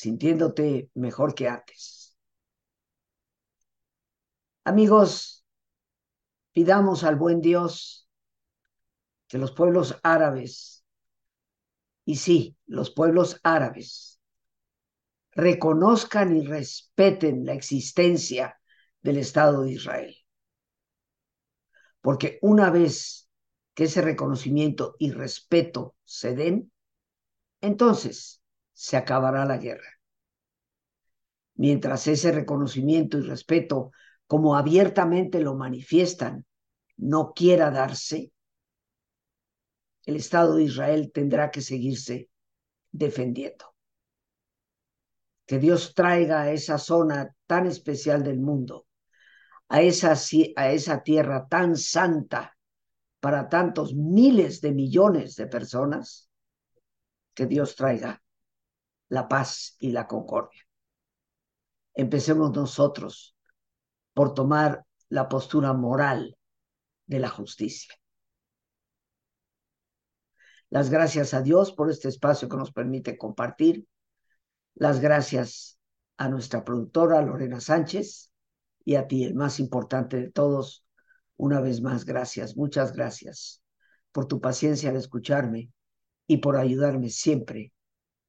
sintiéndote 0.00 0.90
mejor 0.94 1.34
que 1.34 1.46
antes. 1.46 2.16
Amigos, 4.64 5.44
pidamos 6.52 7.04
al 7.04 7.16
buen 7.16 7.40
Dios 7.40 8.08
que 9.28 9.36
los 9.36 9.52
pueblos 9.52 9.98
árabes, 10.02 10.84
y 12.04 12.16
sí, 12.16 12.56
los 12.66 12.90
pueblos 12.90 13.40
árabes, 13.42 14.20
reconozcan 15.32 16.34
y 16.34 16.46
respeten 16.46 17.44
la 17.44 17.52
existencia 17.52 18.58
del 19.02 19.18
Estado 19.18 19.62
de 19.62 19.72
Israel. 19.72 20.16
Porque 22.00 22.38
una 22.40 22.70
vez 22.70 23.28
que 23.74 23.84
ese 23.84 24.00
reconocimiento 24.00 24.96
y 24.98 25.12
respeto 25.12 25.94
se 26.04 26.34
den, 26.34 26.72
entonces 27.60 28.39
se 28.80 28.96
acabará 28.96 29.44
la 29.44 29.58
guerra. 29.58 30.00
Mientras 31.56 32.06
ese 32.06 32.32
reconocimiento 32.32 33.18
y 33.18 33.20
respeto, 33.20 33.90
como 34.26 34.56
abiertamente 34.56 35.42
lo 35.42 35.54
manifiestan, 35.54 36.46
no 36.96 37.34
quiera 37.34 37.70
darse, 37.70 38.32
el 40.06 40.16
Estado 40.16 40.54
de 40.54 40.62
Israel 40.62 41.12
tendrá 41.12 41.50
que 41.50 41.60
seguirse 41.60 42.30
defendiendo. 42.90 43.74
Que 45.44 45.58
Dios 45.58 45.92
traiga 45.94 46.40
a 46.40 46.50
esa 46.50 46.78
zona 46.78 47.36
tan 47.46 47.66
especial 47.66 48.22
del 48.24 48.40
mundo, 48.40 48.86
a 49.68 49.82
esa, 49.82 50.14
a 50.56 50.72
esa 50.72 51.02
tierra 51.02 51.46
tan 51.48 51.76
santa 51.76 52.56
para 53.20 53.50
tantos 53.50 53.94
miles 53.94 54.62
de 54.62 54.72
millones 54.72 55.36
de 55.36 55.48
personas, 55.48 56.30
que 57.34 57.44
Dios 57.44 57.76
traiga 57.76 58.22
la 59.10 59.28
paz 59.28 59.76
y 59.78 59.90
la 59.90 60.06
concordia. 60.06 60.62
Empecemos 61.94 62.52
nosotros 62.52 63.36
por 64.14 64.32
tomar 64.32 64.86
la 65.08 65.28
postura 65.28 65.72
moral 65.72 66.38
de 67.06 67.18
la 67.18 67.28
justicia. 67.28 67.94
Las 70.70 70.88
gracias 70.88 71.34
a 71.34 71.42
Dios 71.42 71.72
por 71.72 71.90
este 71.90 72.08
espacio 72.08 72.48
que 72.48 72.56
nos 72.56 72.72
permite 72.72 73.18
compartir. 73.18 73.84
Las 74.74 75.00
gracias 75.00 75.78
a 76.16 76.28
nuestra 76.28 76.64
productora 76.64 77.20
Lorena 77.20 77.60
Sánchez 77.60 78.30
y 78.84 78.94
a 78.94 79.08
ti, 79.08 79.24
el 79.24 79.34
más 79.34 79.58
importante 79.58 80.18
de 80.18 80.30
todos. 80.30 80.84
Una 81.36 81.60
vez 81.60 81.82
más, 81.82 82.04
gracias, 82.04 82.56
muchas 82.56 82.92
gracias 82.92 83.60
por 84.12 84.26
tu 84.26 84.40
paciencia 84.40 84.90
al 84.90 84.96
escucharme 84.96 85.72
y 86.28 86.36
por 86.36 86.56
ayudarme 86.56 87.10
siempre 87.10 87.72